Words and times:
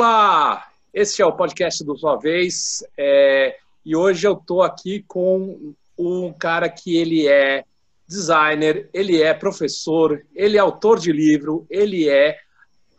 Olá, 0.00 0.68
esse 0.94 1.20
é 1.20 1.26
o 1.26 1.32
podcast 1.32 1.82
do 1.84 1.98
Sua 1.98 2.14
Vez 2.14 2.84
é, 2.96 3.56
e 3.84 3.96
hoje 3.96 4.28
eu 4.28 4.34
estou 4.34 4.62
aqui 4.62 5.04
com 5.08 5.74
um 5.98 6.32
cara 6.32 6.68
que 6.68 6.96
ele 6.96 7.26
é 7.26 7.64
designer, 8.06 8.88
ele 8.94 9.20
é 9.20 9.34
professor, 9.34 10.24
ele 10.36 10.56
é 10.56 10.60
autor 10.60 11.00
de 11.00 11.10
livro, 11.10 11.66
ele 11.68 12.08
é 12.08 12.38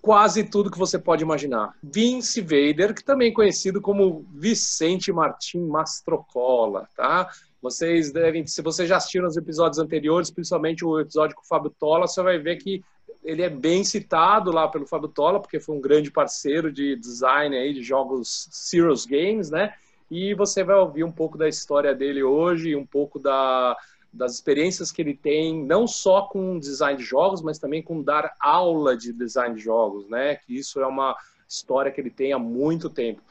quase 0.02 0.44
tudo 0.44 0.70
que 0.70 0.78
você 0.78 1.00
pode 1.00 1.24
imaginar. 1.24 1.74
Vince 1.82 2.42
Vader, 2.42 2.94
que 2.94 3.02
também 3.02 3.30
é 3.30 3.34
conhecido 3.34 3.80
como 3.80 4.26
Vicente 4.34 5.10
Martim 5.14 5.60
Mastrocola, 5.60 6.86
tá? 6.98 7.30
Vocês 7.62 8.12
devem, 8.12 8.46
se 8.46 8.62
vocês 8.62 8.90
já 8.90 8.98
assistiram 8.98 9.30
os 9.30 9.38
episódios 9.38 9.80
anteriores, 9.80 10.30
principalmente 10.30 10.84
o 10.84 11.00
episódio 11.00 11.34
com 11.34 11.44
o 11.44 11.48
Fábio 11.48 11.74
Tola, 11.80 12.08
você 12.08 12.22
vai 12.22 12.38
ver 12.38 12.58
que 12.58 12.84
ele 13.24 13.42
é 13.42 13.50
bem 13.50 13.84
citado 13.84 14.52
lá 14.52 14.68
pelo 14.68 14.86
Fábio 14.86 15.10
Tola, 15.10 15.40
porque 15.40 15.60
foi 15.60 15.76
um 15.76 15.82
grande 15.82 16.12
parceiro 16.12 16.72
de 16.72 16.96
design 16.96 17.56
aí 17.58 17.74
de 17.74 17.84
jogos 17.84 18.48
Serious 18.52 19.06
Games, 19.06 19.50
né? 19.50 19.74
E 20.10 20.34
você 20.34 20.64
vai 20.64 20.76
ouvir 20.76 21.04
um 21.04 21.12
pouco 21.12 21.38
da 21.38 21.48
história 21.48 21.94
dele 21.94 22.24
hoje, 22.24 22.76
um 22.76 22.86
pouco 22.86 23.20
da, 23.20 23.78
das 24.12 24.34
experiências 24.34 24.92
que 24.92 25.02
ele 25.02 25.14
tem, 25.14 25.64
não 25.64 25.86
só 25.86 26.24
com 26.24 26.58
design 26.58 26.98
de 26.98 27.04
jogos, 27.04 27.42
mas 27.42 27.60
também 27.60 27.84
com 27.84 28.02
dar 28.02 28.34
aula 28.40 28.98
de 28.98 29.14
design 29.14 29.56
de 29.56 29.62
jogos, 29.62 30.08
né? 30.10 30.36
Que 30.36 30.56
isso 30.56 30.80
é 30.80 30.88
uma 30.88 31.16
história 31.48 31.92
que 31.92 32.02
ele 32.02 32.10
tem 32.10 32.34
há 32.34 32.40
muito 32.40 32.90
tempo. 32.90 33.22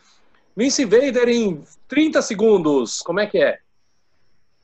Vince 0.56 0.84
Vader 0.84 1.28
em 1.28 1.62
30 1.86 2.20
segundos, 2.23 3.00
como 3.00 3.20
é 3.20 3.27
que 3.27 3.39
é? 3.39 3.61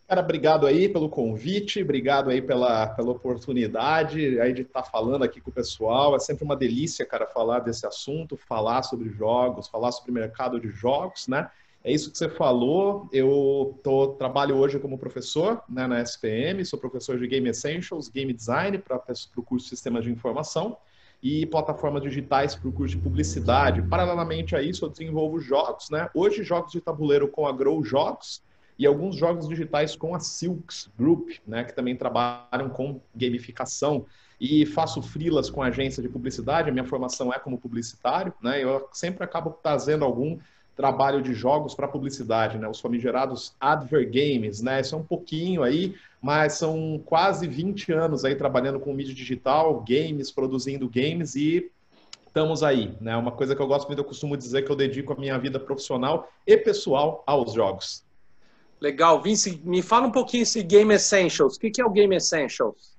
Cara, 0.07 0.21
obrigado 0.21 0.67
aí 0.67 0.87
pelo 0.87 1.09
convite, 1.09 1.83
obrigado 1.83 2.29
aí 2.29 2.43
pela, 2.43 2.89
pela 2.89 3.13
oportunidade 3.13 4.39
aí 4.39 4.53
de 4.53 4.61
estar 4.61 4.83
tá 4.83 4.89
falando 4.89 5.25
aqui 5.25 5.41
com 5.41 5.51
o 5.51 5.53
pessoal. 5.53 6.15
É 6.15 6.19
sempre 6.19 6.45
uma 6.45 6.55
delícia, 6.55 7.07
cara, 7.07 7.27
falar 7.27 7.61
desse 7.61 7.87
assunto, 7.87 8.37
falar 8.37 8.83
sobre 8.83 9.09
jogos, 9.09 9.67
falar 9.67 9.93
sobre 9.93 10.13
mercado 10.13 10.61
de 10.61 10.69
jogos, 10.69 11.27
né? 11.27 11.51
É 11.83 11.91
isso 11.91 12.11
que 12.11 12.19
você 12.19 12.29
falou. 12.29 13.09
Eu 13.13 13.79
tô, 13.83 14.09
trabalho 14.09 14.57
hoje 14.57 14.79
como 14.79 14.99
professor 14.99 15.63
né, 15.69 15.87
na 15.87 16.03
SPM, 16.03 16.63
sou 16.67 16.79
professor 16.79 17.19
de 17.19 17.27
Game 17.27 17.49
Essentials, 17.49 18.09
Game 18.09 18.33
Design 18.33 18.77
para 18.79 19.03
o 19.37 19.43
curso 19.43 19.65
de 19.65 19.71
Sistemas 19.71 20.05
de 20.05 20.11
Informação 20.11 20.77
e 21.23 21.47
plataformas 21.47 22.03
digitais 22.03 22.55
para 22.55 22.69
o 22.69 22.73
curso 22.73 22.97
de 22.97 23.03
publicidade. 23.03 23.81
Paralelamente 23.81 24.55
a 24.55 24.61
isso, 24.61 24.85
eu 24.85 24.91
desenvolvo 24.91 25.41
jogos, 25.41 25.89
né? 25.89 26.11
Hoje, 26.15 26.43
jogos 26.43 26.73
de 26.73 26.81
tabuleiro 26.83 27.27
com 27.27 27.47
a 27.47 27.53
Grow 27.53 27.83
Jogos 27.83 28.43
e 28.79 28.87
alguns 28.87 29.17
jogos 29.17 29.49
digitais 29.49 29.95
com 29.95 30.15
a 30.15 30.21
Silks 30.21 30.91
Group, 30.99 31.31
né, 31.47 31.65
que 31.65 31.75
também 31.75 31.97
trabalham 31.97 32.69
com 32.71 33.01
gamificação. 33.15 34.07
E 34.41 34.67
faço 34.67 35.01
frilas 35.01 35.49
com 35.49 35.63
agência 35.63 36.03
de 36.03 36.09
publicidade, 36.09 36.69
a 36.69 36.73
minha 36.73 36.85
formação 36.85 37.33
é 37.33 37.39
como 37.39 37.57
publicitário, 37.57 38.35
né, 38.43 38.63
eu 38.63 38.89
sempre 38.93 39.25
acabo 39.25 39.51
trazendo 39.63 40.05
algum 40.05 40.39
trabalho 40.77 41.23
de 41.23 41.33
jogos 41.33 41.73
para 41.73 41.87
publicidade, 41.87 42.59
né, 42.59 42.69
os 42.69 42.81
famigerados 42.81 43.55
Adver 43.61 44.11
Games, 44.11 44.61
né, 44.61 44.81
isso 44.81 44.97
é 44.97 44.99
um 44.99 45.05
pouquinho 45.05 45.63
aí, 45.63 45.95
mas 46.21 46.55
são 46.55 47.01
quase 47.05 47.47
20 47.47 47.93
anos 47.93 48.25
aí 48.25 48.35
trabalhando 48.35 48.81
com 48.81 48.93
mídia 48.93 49.15
digital, 49.15 49.85
games, 49.89 50.33
produzindo 50.33 50.89
games 50.89 51.37
e 51.37 51.71
estamos 52.27 52.65
aí, 52.65 52.93
né, 53.01 53.17
uma 53.17 53.31
coisa 53.31 53.55
que 53.55 53.63
eu 53.63 53.69
gosto 53.69 53.87
muito, 53.87 54.01
eu 54.01 54.05
costumo 54.05 54.37
dizer 54.37 54.63
que 54.63 54.71
eu 54.71 54.77
dedico 54.77 55.13
a 55.13 55.17
minha 55.17 55.39
vida 55.39 55.61
profissional 55.61 56.29
e 56.45 56.57
pessoal 56.57 57.23
aos 57.25 57.53
jogos. 57.53 58.04
Legal. 58.81 59.21
Vince, 59.23 59.61
me 59.65 59.83
fala 59.83 60.07
um 60.07 60.13
pouquinho 60.13 60.43
esse 60.43 60.63
Game 60.63 60.93
Essentials. 60.93 61.57
O 61.57 61.61
que 61.61 61.81
é 61.81 61.85
o 61.85 61.91
Game 61.91 62.15
Essentials? 62.15 62.95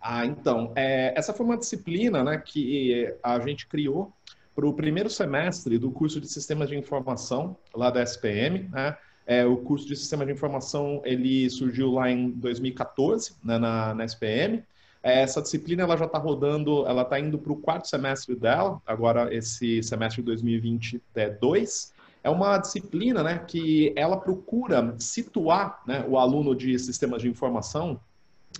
Ah, 0.00 0.26
então, 0.26 0.72
é, 0.74 1.12
essa 1.16 1.32
foi 1.32 1.46
uma 1.46 1.56
disciplina 1.56 2.24
né, 2.24 2.42
que 2.44 3.14
a 3.22 3.38
gente 3.38 3.68
criou 3.68 4.12
para 4.54 4.66
o 4.66 4.74
primeiro 4.74 5.08
semestre 5.08 5.78
do 5.78 5.90
curso 5.90 6.20
de 6.20 6.28
Sistemas 6.28 6.68
de 6.68 6.76
Informação 6.76 7.56
lá 7.74 7.88
da 7.88 8.02
SPM. 8.02 8.68
Né? 8.68 8.96
É, 9.24 9.46
o 9.46 9.58
curso 9.58 9.86
de 9.86 9.94
Sistemas 9.94 10.26
de 10.26 10.32
Informação 10.32 11.00
ele 11.04 11.48
surgiu 11.48 11.92
lá 11.92 12.10
em 12.10 12.30
2014 12.30 13.36
né, 13.44 13.58
na, 13.58 13.94
na 13.94 14.04
SPM. 14.04 14.64
É, 15.02 15.22
essa 15.22 15.40
disciplina 15.40 15.84
ela 15.84 15.96
já 15.96 16.06
está 16.06 16.18
rodando, 16.18 16.86
ela 16.86 17.02
está 17.02 17.18
indo 17.18 17.38
para 17.38 17.52
o 17.52 17.56
quarto 17.56 17.88
semestre 17.88 18.34
dela, 18.34 18.80
agora 18.86 19.34
esse 19.34 19.82
semestre 19.82 20.22
de 20.22 20.26
2022 20.26 21.92
é 22.24 22.30
uma 22.30 22.58
disciplina 22.58 23.22
né, 23.22 23.44
que 23.46 23.92
ela 23.96 24.16
procura 24.16 24.94
situar 24.98 25.82
né, 25.86 26.04
o 26.08 26.18
aluno 26.18 26.54
de 26.54 26.78
sistemas 26.78 27.22
de 27.22 27.28
informação 27.28 28.00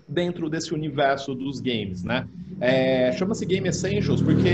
dentro 0.09 0.49
desse 0.49 0.73
universo 0.73 1.35
dos 1.35 1.61
games, 1.61 2.03
né? 2.03 2.27
É, 2.61 3.13
Chama-se 3.13 3.45
Game 3.45 3.69
Essentials 3.69 4.23
porque 4.23 4.49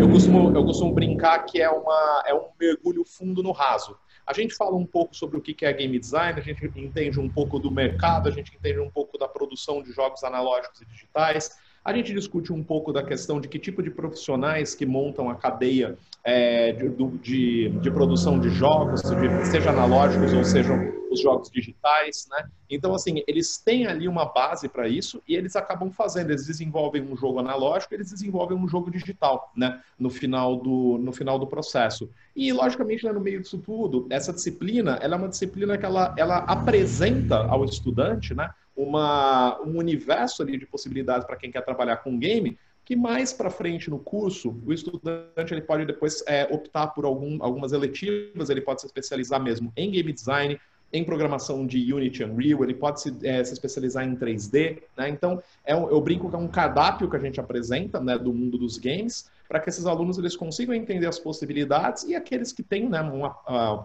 eu 0.00 0.08
costumo, 0.10 0.54
eu 0.54 0.64
costumo 0.64 0.92
brincar 0.92 1.44
que 1.44 1.60
é, 1.60 1.70
uma, 1.70 2.24
é 2.26 2.34
um 2.34 2.48
mergulho 2.58 3.04
fundo 3.04 3.42
no 3.42 3.52
raso. 3.52 3.96
A 4.26 4.32
gente 4.32 4.54
fala 4.54 4.76
um 4.76 4.86
pouco 4.86 5.16
sobre 5.16 5.36
o 5.36 5.40
que 5.40 5.64
é 5.64 5.72
game 5.72 5.98
design, 5.98 6.38
a 6.38 6.42
gente 6.42 6.64
entende 6.76 7.18
um 7.18 7.28
pouco 7.28 7.58
do 7.58 7.70
mercado, 7.70 8.28
a 8.28 8.32
gente 8.32 8.54
entende 8.54 8.78
um 8.78 8.90
pouco 8.90 9.18
da 9.18 9.28
produção 9.28 9.82
de 9.82 9.92
jogos 9.92 10.22
analógicos 10.22 10.80
e 10.80 10.86
digitais, 10.86 11.50
a 11.84 11.92
gente 11.92 12.12
discute 12.12 12.52
um 12.52 12.62
pouco 12.62 12.92
da 12.92 13.02
questão 13.02 13.40
de 13.40 13.48
que 13.48 13.58
tipo 13.58 13.82
de 13.82 13.90
profissionais 13.90 14.74
que 14.74 14.86
montam 14.86 15.28
a 15.28 15.34
cadeia 15.34 15.98
é, 16.24 16.72
de, 16.72 16.88
de, 17.18 17.68
de, 17.80 17.90
produção 17.90 18.38
de 18.38 18.48
jogos, 18.50 19.02
seja 19.50 19.70
analógicos 19.70 20.32
ou 20.32 20.44
sejam 20.44 20.92
os 21.10 21.20
jogos 21.20 21.50
digitais, 21.50 22.28
né? 22.30 22.48
Então, 22.70 22.94
assim, 22.94 23.22
eles 23.26 23.58
têm 23.58 23.86
ali 23.86 24.06
uma 24.06 24.24
base 24.24 24.68
para 24.68 24.88
isso 24.88 25.20
e 25.28 25.34
eles 25.34 25.56
acabam 25.56 25.90
fazendo, 25.90 26.30
eles 26.30 26.46
desenvolvem 26.46 27.02
um 27.02 27.16
jogo 27.16 27.40
analógico, 27.40 27.92
eles 27.92 28.10
desenvolvem 28.10 28.56
um 28.56 28.68
jogo 28.68 28.90
digital, 28.90 29.52
né? 29.54 29.80
No 29.98 30.08
final 30.08 30.56
do, 30.56 30.98
no 30.98 31.12
final 31.12 31.38
do 31.38 31.46
processo. 31.46 32.08
E, 32.34 32.52
logicamente, 32.52 33.04
né, 33.04 33.12
no 33.12 33.20
meio 33.20 33.42
disso 33.42 33.58
tudo, 33.58 34.06
essa 34.08 34.32
disciplina, 34.32 34.98
ela 35.02 35.16
é 35.16 35.18
uma 35.18 35.28
disciplina 35.28 35.76
que 35.76 35.84
ela, 35.84 36.14
ela 36.16 36.38
apresenta 36.38 37.36
ao 37.36 37.64
estudante, 37.64 38.34
né? 38.34 38.50
Uma, 38.76 39.60
um 39.62 39.78
universo 39.78 40.42
ali 40.42 40.56
de 40.56 40.66
possibilidades 40.66 41.26
para 41.26 41.36
quem 41.36 41.50
quer 41.50 41.62
trabalhar 41.64 41.98
com 41.98 42.18
game, 42.18 42.58
que 42.84 42.96
mais 42.96 43.32
para 43.32 43.50
frente 43.50 43.88
no 43.90 43.98
curso, 43.98 44.60
o 44.66 44.72
estudante 44.72 45.52
ele 45.52 45.62
pode 45.62 45.86
depois 45.86 46.22
é, 46.26 46.44
optar 46.52 46.88
por 46.88 47.04
algum, 47.04 47.42
algumas 47.42 47.72
eletivas, 47.72 48.50
ele 48.50 48.60
pode 48.60 48.80
se 48.80 48.86
especializar 48.86 49.40
mesmo 49.40 49.72
em 49.76 49.90
game 49.90 50.12
design, 50.12 50.60
em 50.92 51.04
programação 51.04 51.66
de 51.66 51.92
Unity 51.92 52.22
Unreal, 52.22 52.62
ele 52.62 52.74
pode 52.74 53.00
se, 53.00 53.16
é, 53.22 53.42
se 53.42 53.54
especializar 53.54 54.04
em 54.04 54.14
3D, 54.14 54.82
né? 54.96 55.08
Então, 55.08 55.42
é 55.64 55.74
um, 55.74 55.88
eu 55.88 56.00
brinco 56.00 56.28
que 56.28 56.34
é 56.36 56.38
um 56.38 56.48
cardápio 56.48 57.08
que 57.08 57.16
a 57.16 57.18
gente 57.18 57.40
apresenta, 57.40 57.98
né, 57.98 58.18
do 58.18 58.32
mundo 58.32 58.58
dos 58.58 58.76
games, 58.76 59.30
para 59.48 59.58
que 59.58 59.70
esses 59.70 59.86
alunos 59.86 60.18
eles 60.18 60.36
consigam 60.36 60.74
entender 60.74 61.06
as 61.06 61.18
possibilidades 61.18 62.02
e 62.04 62.14
aqueles 62.14 62.52
que 62.52 62.62
têm, 62.62 62.88
né, 62.88 63.00
uh, 63.00 63.84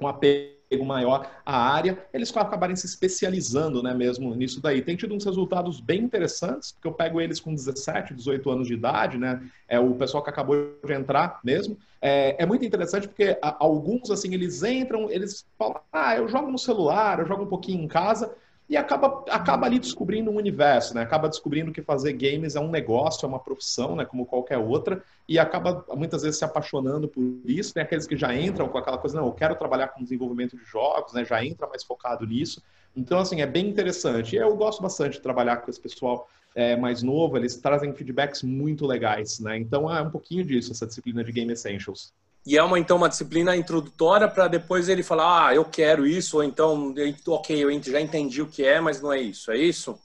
um 0.00 0.06
apego 0.06 0.55
maior 0.84 1.30
à 1.44 1.56
área, 1.56 1.98
eles 2.12 2.34
acabarem 2.36 2.74
se 2.74 2.86
especializando, 2.86 3.82
né, 3.82 3.94
mesmo 3.94 4.34
nisso 4.34 4.60
daí. 4.60 4.82
Tem 4.82 4.96
tido 4.96 5.14
uns 5.14 5.24
resultados 5.24 5.80
bem 5.80 6.02
interessantes, 6.02 6.72
porque 6.72 6.88
eu 6.88 6.92
pego 6.92 7.20
eles 7.20 7.38
com 7.38 7.54
17, 7.54 8.14
18 8.14 8.50
anos 8.50 8.66
de 8.66 8.74
idade, 8.74 9.18
né, 9.18 9.40
é 9.68 9.78
o 9.78 9.94
pessoal 9.94 10.22
que 10.22 10.30
acabou 10.30 10.56
de 10.84 10.92
entrar 10.92 11.40
mesmo. 11.44 11.78
É, 12.00 12.42
é 12.42 12.46
muito 12.46 12.64
interessante 12.64 13.08
porque 13.08 13.38
alguns, 13.40 14.10
assim, 14.10 14.34
eles 14.34 14.62
entram, 14.62 15.10
eles 15.10 15.46
falam, 15.58 15.80
ah, 15.92 16.16
eu 16.16 16.28
jogo 16.28 16.50
no 16.50 16.58
celular, 16.58 17.20
eu 17.20 17.26
jogo 17.26 17.44
um 17.44 17.48
pouquinho 17.48 17.82
em 17.82 17.88
casa, 17.88 18.34
e 18.68 18.76
acaba, 18.76 19.24
acaba 19.30 19.66
ali 19.66 19.78
descobrindo 19.78 20.30
um 20.30 20.36
universo, 20.36 20.94
né? 20.94 21.02
Acaba 21.02 21.28
descobrindo 21.28 21.72
que 21.72 21.82
fazer 21.82 22.12
games 22.14 22.56
é 22.56 22.60
um 22.60 22.68
negócio, 22.68 23.24
é 23.24 23.28
uma 23.28 23.38
profissão, 23.38 23.94
né? 23.94 24.04
Como 24.04 24.26
qualquer 24.26 24.58
outra, 24.58 25.02
e 25.28 25.38
acaba 25.38 25.84
muitas 25.94 26.22
vezes 26.22 26.38
se 26.38 26.44
apaixonando 26.44 27.06
por 27.06 27.22
isso. 27.44 27.72
Tem 27.72 27.82
aqueles 27.82 28.06
que 28.06 28.16
já 28.16 28.34
entram 28.34 28.68
com 28.68 28.78
aquela 28.78 28.98
coisa, 28.98 29.20
não, 29.20 29.26
eu 29.26 29.32
quero 29.32 29.54
trabalhar 29.54 29.88
com 29.88 30.02
desenvolvimento 30.02 30.56
de 30.56 30.64
jogos, 30.64 31.12
né? 31.12 31.24
Já 31.24 31.44
entra 31.44 31.66
mais 31.68 31.84
focado 31.84 32.26
nisso. 32.26 32.60
Então, 32.96 33.18
assim, 33.18 33.40
é 33.40 33.46
bem 33.46 33.68
interessante. 33.68 34.34
Eu 34.34 34.56
gosto 34.56 34.82
bastante 34.82 35.14
de 35.14 35.20
trabalhar 35.20 35.58
com 35.58 35.70
esse 35.70 35.80
pessoal 35.80 36.28
é, 36.54 36.74
mais 36.74 37.02
novo, 37.02 37.36
eles 37.36 37.56
trazem 37.56 37.92
feedbacks 37.92 38.42
muito 38.42 38.86
legais, 38.86 39.38
né? 39.38 39.58
Então, 39.58 39.94
é 39.94 40.00
um 40.00 40.10
pouquinho 40.10 40.44
disso, 40.44 40.72
essa 40.72 40.86
disciplina 40.86 41.22
de 41.22 41.30
Game 41.30 41.52
Essentials. 41.52 42.12
E 42.46 42.56
é 42.56 42.62
uma, 42.62 42.78
então, 42.78 42.96
uma 42.96 43.08
disciplina 43.08 43.56
introdutória 43.56 44.28
para 44.28 44.46
depois 44.46 44.88
ele 44.88 45.02
falar, 45.02 45.48
ah, 45.48 45.54
eu 45.54 45.64
quero 45.64 46.06
isso, 46.06 46.36
ou 46.36 46.44
então, 46.44 46.94
ok, 47.26 47.64
eu 47.64 47.82
já 47.82 48.00
entendi 48.00 48.40
o 48.40 48.46
que 48.46 48.64
é, 48.64 48.80
mas 48.80 49.02
não 49.02 49.12
é 49.12 49.20
isso, 49.20 49.50
é 49.50 49.56
isso? 49.56 49.98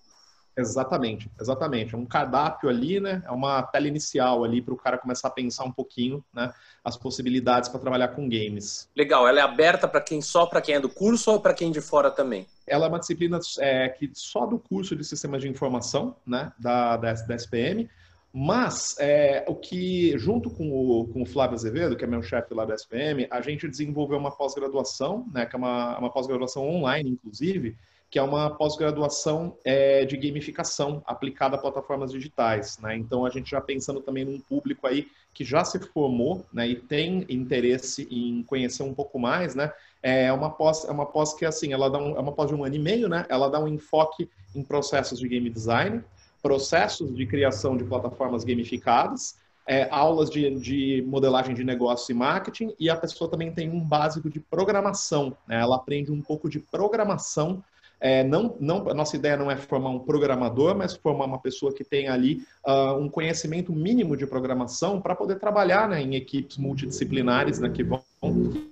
Exatamente, 0.58 1.32
exatamente. 1.40 1.96
É 1.96 1.98
um 1.98 2.06
cardápio 2.06 2.70
ali, 2.70 3.00
né? 3.00 3.24
É 3.26 3.32
uma 3.32 3.64
tela 3.64 3.88
inicial 3.88 4.44
ali 4.44 4.62
para 4.62 4.74
o 4.74 4.78
cara 4.78 4.98
começar 4.98 5.30
a 5.30 5.32
pensar 5.32 5.64
um 5.64 5.72
pouquinho, 5.72 6.24
né? 6.34 6.52
As 6.84 6.98
possibilidades 6.98 7.70
para 7.70 7.80
trabalhar 7.80 8.10
com 8.10 8.28
games. 8.28 8.90
Legal. 8.96 9.28
Ela 9.28 9.40
é 9.40 9.44
aberta 9.44 9.88
para 9.88 10.02
quem 10.02 10.22
só 10.22 10.46
para 10.46 10.62
quem 10.62 10.76
é 10.76 10.80
do 10.80 10.90
curso 10.90 11.32
ou 11.32 11.40
para 11.40 11.54
quem 11.54 11.72
de 11.72 11.80
fora 11.80 12.12
também? 12.12 12.46
Ela 12.68 12.86
é 12.86 12.90
uma 12.90 13.00
disciplina 13.00 13.40
é, 13.60 13.88
que 13.90 14.12
só 14.14 14.46
do 14.46 14.60
curso 14.60 14.96
de 14.96 15.04
sistemas 15.06 15.42
de 15.42 15.48
informação, 15.48 16.16
né? 16.26 16.52
Da, 16.60 16.98
da, 16.98 17.14
da 17.14 17.36
SPM. 17.36 17.90
Mas 18.34 18.96
é, 19.00 19.44
o 19.48 19.56
que, 19.56 20.18
junto 20.18 20.50
com 20.50 20.72
o, 20.72 21.08
com 21.08 21.22
o 21.22 21.26
Flávio 21.26 21.56
Azevedo, 21.56 21.98
que 21.98 22.04
é 22.04 22.08
meu 22.08 22.24
chefe 22.24 22.54
lá 22.54 22.64
da 22.64 22.76
SPM, 22.76 23.28
a 23.30 23.42
gente 23.42 23.68
desenvolveu 23.68 24.18
uma 24.18 24.32
pós-graduação, 24.32 25.26
né? 25.34 25.46
Que 25.46 25.56
é 25.56 25.60
uma, 25.60 25.98
uma 26.00 26.10
pós-graduação 26.10 26.68
online, 26.68 27.10
inclusive 27.10 27.76
que 28.12 28.20
é 28.20 28.22
uma 28.22 28.50
pós-graduação 28.50 29.56
é, 29.64 30.04
de 30.04 30.18
gamificação 30.18 31.02
aplicada 31.06 31.56
a 31.56 31.58
plataformas 31.58 32.12
digitais. 32.12 32.78
Né? 32.80 32.98
Então, 32.98 33.26
a 33.26 33.30
gente 33.30 33.50
já 33.50 33.62
pensando 33.62 34.02
também 34.02 34.26
num 34.26 34.38
público 34.38 34.86
aí 34.86 35.08
que 35.34 35.46
já 35.46 35.64
se 35.64 35.80
formou 35.80 36.46
né, 36.52 36.68
e 36.68 36.76
tem 36.76 37.26
interesse 37.30 38.06
em 38.12 38.44
conhecer 38.44 38.84
um 38.84 38.94
pouco 38.94 39.18
mais, 39.18 39.56
né? 39.56 39.72
É 40.04 40.34
uma 40.34 40.50
pós, 40.50 40.84
é 40.84 40.92
uma 40.92 41.06
pós 41.06 41.34
que 41.34 41.46
assim, 41.46 41.72
ela 41.72 41.90
dá 41.90 42.00
um, 42.00 42.18
é 42.18 42.20
uma 42.20 42.34
pós 42.34 42.50
de 42.50 42.56
um 42.56 42.66
ano 42.66 42.76
e 42.76 42.80
meio, 42.80 43.08
né? 43.08 43.26
Ela 43.30 43.48
dá 43.48 43.62
um 43.62 43.68
enfoque 43.68 44.30
em 44.54 44.62
processos 44.62 45.18
de 45.18 45.30
game 45.30 45.50
design, 45.50 46.04
processos 46.42 47.16
de 47.16 47.26
criação 47.26 47.78
de 47.78 47.84
plataformas 47.84 48.44
gamificadas, 48.44 49.38
é, 49.68 49.88
aulas 49.92 50.30
de, 50.30 50.50
de, 50.60 51.04
modelagem 51.08 51.54
de 51.54 51.64
negócio 51.64 52.12
e 52.12 52.16
marketing, 52.16 52.74
e 52.80 52.90
a 52.90 52.96
pessoa 52.96 53.30
também 53.30 53.54
tem 53.54 53.70
um 53.70 53.84
básico 53.84 54.30
de 54.30 54.40
programação. 54.40 55.38
Né? 55.48 55.62
Ela 55.62 55.76
aprende 55.76 56.12
um 56.12 56.22
pouco 56.22 56.50
de 56.50 56.60
programação 56.60 57.64
é, 58.02 58.24
não, 58.24 58.58
não, 58.60 58.90
a 58.90 58.96
nossa 58.96 59.16
ideia 59.16 59.38
não 59.38 59.52
é 59.52 59.56
formar 59.56 59.92
um 59.92 60.00
programador, 60.00 60.76
mas 60.76 60.96
formar 60.96 61.26
uma 61.26 61.40
pessoa 61.40 61.72
que 61.72 61.84
tenha 61.84 62.12
ali 62.12 62.44
uh, 62.66 62.96
um 62.96 63.08
conhecimento 63.08 63.72
mínimo 63.72 64.18
de 64.18 64.26
programação 64.26 65.00
para 65.00 65.16
poder 65.16 65.38
trabalhar 65.38 65.88
né, 65.88 66.02
em 66.02 66.16
equipes 66.16 66.58
multidisciplinares 66.58 67.60
né, 67.60 67.70
que 67.70 67.84
vão 67.84 68.02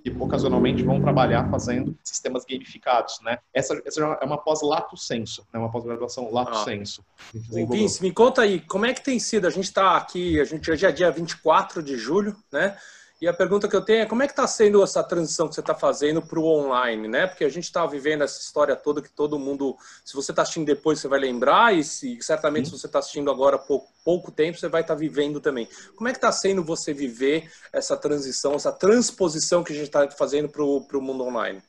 que 0.04 0.10
ocasionalmente 0.16 0.80
vão 0.84 1.00
trabalhar 1.00 1.50
fazendo 1.50 1.96
sistemas 2.04 2.44
gamificados, 2.44 3.18
né? 3.20 3.38
Essa, 3.52 3.82
essa 3.84 4.00
é 4.00 4.24
uma 4.24 4.38
pós-lato 4.38 4.96
senso, 4.96 5.44
né? 5.52 5.58
Uma 5.58 5.72
pós-graduação 5.72 6.32
lato 6.32 6.52
ah. 6.52 6.64
senso. 6.64 7.04
Vince, 7.68 8.00
me 8.00 8.12
conta 8.12 8.42
aí, 8.42 8.60
como 8.60 8.86
é 8.86 8.94
que 8.94 9.02
tem 9.02 9.18
sido? 9.18 9.48
A 9.48 9.50
gente 9.50 9.64
está 9.64 9.96
aqui, 9.96 10.40
a 10.40 10.44
gente 10.44 10.70
hoje 10.70 10.86
é 10.86 10.92
dia 10.92 11.10
24 11.10 11.82
de 11.82 11.96
julho, 11.96 12.36
né? 12.52 12.76
E 13.20 13.28
a 13.28 13.34
pergunta 13.34 13.68
que 13.68 13.76
eu 13.76 13.82
tenho 13.82 14.00
é 14.00 14.06
como 14.06 14.22
é 14.22 14.26
que 14.26 14.32
está 14.32 14.46
sendo 14.46 14.82
essa 14.82 15.04
transição 15.04 15.46
que 15.46 15.54
você 15.54 15.60
está 15.60 15.74
fazendo 15.74 16.22
para 16.22 16.40
o 16.40 16.46
online, 16.46 17.06
né? 17.06 17.26
Porque 17.26 17.44
a 17.44 17.50
gente 17.50 17.64
está 17.64 17.84
vivendo 17.84 18.24
essa 18.24 18.40
história 18.40 18.74
toda 18.74 19.02
que 19.02 19.10
todo 19.10 19.38
mundo, 19.38 19.76
se 20.02 20.14
você 20.14 20.32
está 20.32 20.40
assistindo 20.40 20.64
depois, 20.64 21.00
você 21.00 21.06
vai 21.06 21.20
lembrar, 21.20 21.76
e 21.76 21.84
se, 21.84 22.18
certamente 22.22 22.70
se 22.70 22.78
você 22.78 22.86
está 22.86 22.98
assistindo 22.98 23.30
agora 23.30 23.56
há 23.56 23.58
pouco, 23.58 23.92
pouco 24.02 24.30
tempo, 24.30 24.56
você 24.56 24.68
vai 24.68 24.80
estar 24.80 24.94
tá 24.94 24.98
vivendo 24.98 25.38
também. 25.38 25.68
Como 25.94 26.08
é 26.08 26.12
que 26.12 26.16
está 26.16 26.32
sendo 26.32 26.64
você 26.64 26.94
viver 26.94 27.52
essa 27.74 27.94
transição, 27.94 28.54
essa 28.54 28.72
transposição 28.72 29.62
que 29.62 29.74
a 29.74 29.76
gente 29.76 29.88
está 29.88 30.10
fazendo 30.12 30.48
para 30.48 30.64
o 30.64 31.02
mundo 31.02 31.22
online? 31.24 31.62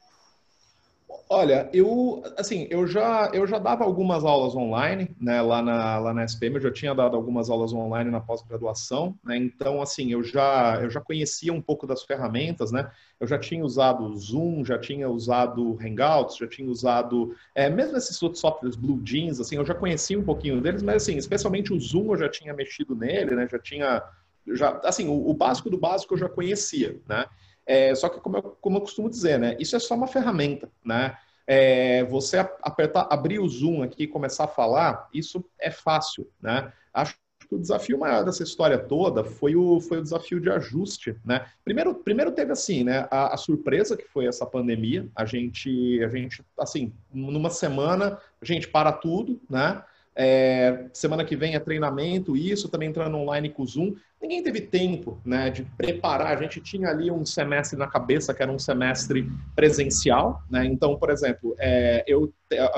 Olha, 1.30 1.70
eu 1.74 2.22
assim, 2.38 2.68
eu 2.70 2.86
já 2.86 3.30
eu 3.34 3.48
já 3.48 3.58
dava 3.58 3.84
algumas 3.84 4.24
aulas 4.26 4.56
online, 4.56 5.16
né, 5.20 5.42
lá 5.42 5.62
na 5.62 5.98
lá 6.00 6.14
na 6.14 6.24
SPM, 6.26 6.56
eu 6.56 6.62
já 6.62 6.72
tinha 6.72 6.94
dado 6.94 7.16
algumas 7.16 7.50
aulas 7.50 7.74
online 7.74 8.12
na 8.12 8.20
pós-graduação, 8.20 9.18
né? 9.24 9.38
Então, 9.38 9.82
assim, 9.82 10.12
eu 10.12 10.22
já 10.24 10.80
eu 10.82 10.90
já 10.90 11.00
conhecia 11.00 11.54
um 11.54 11.62
pouco 11.62 11.88
das 11.88 12.04
ferramentas, 12.04 12.72
né? 12.72 12.92
Eu 13.20 13.28
já 13.28 13.40
tinha 13.40 13.64
usado 13.64 14.04
o 14.04 14.18
Zoom, 14.18 14.66
já 14.66 14.78
tinha 14.78 15.10
usado 15.10 15.78
Hangouts, 15.82 16.38
já 16.38 16.48
tinha 16.48 16.70
usado 16.70 17.34
é, 17.56 17.70
mesmo 17.70 17.98
esses 17.98 18.22
outros 18.22 18.42
softwares 18.42 18.76
Blue 18.76 19.00
Jeans, 19.04 19.40
assim, 19.40 19.56
eu 19.56 19.66
já 19.66 19.74
conhecia 19.74 20.20
um 20.20 20.24
pouquinho 20.24 20.60
deles, 20.62 20.84
mas 20.84 21.04
assim, 21.04 21.16
especialmente 21.18 21.74
o 21.74 21.80
Zoom 21.80 22.12
eu 22.12 22.18
já 22.18 22.30
tinha 22.30 22.54
mexido 22.54 22.96
nele, 22.96 23.36
né? 23.36 23.48
Já 23.50 23.60
tinha 23.60 24.04
já 24.48 24.80
assim, 24.84 25.08
o, 25.08 25.30
o 25.30 25.34
básico 25.34 25.70
do 25.70 25.78
básico 25.78 26.14
eu 26.14 26.18
já 26.18 26.28
conhecia, 26.30 27.00
né? 27.08 27.26
É, 27.66 27.94
só 27.96 28.10
que, 28.10 28.20
como 28.20 28.38
eu, 28.38 28.42
como 28.62 28.78
eu 28.78 28.82
costumo 28.82 29.10
dizer, 29.10 29.40
né, 29.40 29.56
isso 29.60 29.76
é 29.76 29.80
só 29.80 29.96
uma 29.96 30.08
ferramenta, 30.08 30.70
né? 30.84 31.18
É, 31.48 32.04
você 32.06 32.38
apertar, 32.38 33.08
abrir 33.10 33.40
o 33.40 33.48
Zoom 33.48 33.84
aqui 33.84 34.04
e 34.04 34.08
começar 34.08 34.46
a 34.46 34.48
falar, 34.48 35.10
isso 35.14 35.44
é 35.60 35.70
fácil, 35.70 36.28
né? 36.42 36.72
Acho 36.94 37.16
que 37.48 37.56
o 37.56 37.60
desafio 37.60 38.00
maior 38.00 38.24
dessa 38.24 38.44
história 38.44 38.78
toda 38.78 39.24
foi 39.24 39.56
o, 39.56 39.82
foi 39.82 39.98
o 40.00 40.02
desafio 40.04 40.40
de 40.40 40.50
ajuste, 40.50 41.18
né? 41.26 41.46
Primeiro, 41.66 41.94
primeiro 41.96 42.32
teve 42.32 42.52
assim, 42.52 42.84
né? 42.84 43.08
A, 43.12 43.34
a 43.34 43.38
surpresa 43.38 43.98
que 43.98 44.08
foi 44.08 44.26
essa 44.28 44.46
pandemia, 44.46 45.08
a 45.16 45.26
gente, 45.26 46.02
a 46.04 46.08
gente, 46.08 46.44
assim, 46.58 46.94
numa 47.14 47.50
semana, 47.50 48.18
a 48.42 48.46
gente 48.46 48.68
para 48.68 48.94
tudo, 48.94 49.42
né? 49.50 49.84
É, 50.16 50.88
semana 50.94 51.24
que 51.26 51.36
vem 51.36 51.56
é 51.56 51.60
treinamento, 51.60 52.36
isso 52.36 52.70
também 52.70 52.90
entrando 52.90 53.18
online 53.18 53.50
com 53.50 53.64
o 53.64 53.68
Zoom. 53.68 53.96
Ninguém 54.22 54.44
teve 54.44 54.62
tempo 54.62 55.20
né, 55.26 55.50
de 55.50 55.64
preparar. 55.64 56.38
A 56.38 56.42
gente 56.42 56.62
tinha 56.62 56.90
ali 56.90 57.10
um 57.10 57.26
semestre 57.26 57.78
na 57.78 57.88
cabeça, 57.88 58.34
que 58.34 58.44
era 58.44 58.52
um 58.52 58.60
semestre 58.60 59.28
presencial. 59.56 60.44
Né? 60.50 60.66
Então, 60.66 60.96
por 60.96 61.10
exemplo, 61.10 61.56
é, 61.58 62.04
eu 62.08 62.32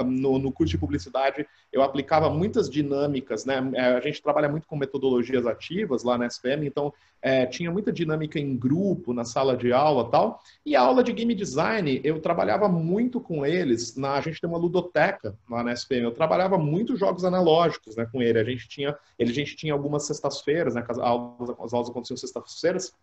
no, 0.06 0.40
no, 0.40 0.52
curso 0.52 0.72
de 0.72 0.78
publicidade 0.78 1.48
eu 1.72 1.82
aplicava 1.82 2.30
muitas 2.30 2.70
dinâmicas. 2.70 3.46
Né? 3.46 3.56
É, 3.76 3.86
a 3.86 4.00
gente 4.00 4.22
trabalha 4.22 4.50
muito 4.50 4.68
com 4.68 4.76
metodologias 4.76 5.46
ativas 5.46 6.04
lá 6.04 6.18
na 6.18 6.28
SPM, 6.28 6.68
então 6.68 6.94
é, 7.22 7.46
tinha 7.46 7.72
muita 7.72 7.92
dinâmica 7.92 8.38
em 8.38 8.56
grupo, 8.56 9.14
na 9.14 9.24
sala 9.24 9.56
de 9.56 9.72
aula 9.72 10.10
tal. 10.10 10.42
E 10.66 10.76
a 10.76 10.82
aula 10.82 11.04
de 11.04 11.14
game 11.14 11.34
design, 11.34 12.02
eu 12.04 12.20
trabalhava 12.20 12.68
muito 12.68 13.20
com 13.20 13.46
eles. 13.46 13.96
Na, 13.96 14.14
a 14.14 14.22
gente 14.22 14.42
tem 14.42 14.50
uma 14.50 14.60
ludoteca 14.60 15.36
lá 15.50 15.64
na 15.64 15.72
SPM. 15.72 16.04
Eu 16.04 16.12
trabalhava 16.12 16.58
muito 16.58 16.98
jogos 16.98 17.24
analógicos 17.24 17.96
né, 17.96 18.06
com 18.12 18.22
ele. 18.22 18.40
A 18.40 18.44
gente 18.44 18.68
tinha, 18.68 18.96
ele, 19.18 19.32
a 19.32 19.34
gente 19.34 19.56
tinha 19.56 19.74
algumas 19.74 20.06
sextas-feiras, 20.06 20.76
né, 20.76 20.84
as, 20.88 21.00
aulas, 21.00 21.50
as 21.50 21.74
aulas 21.74 21.90
aconteciam 21.90 22.18
sextas-feiras. 22.18 22.94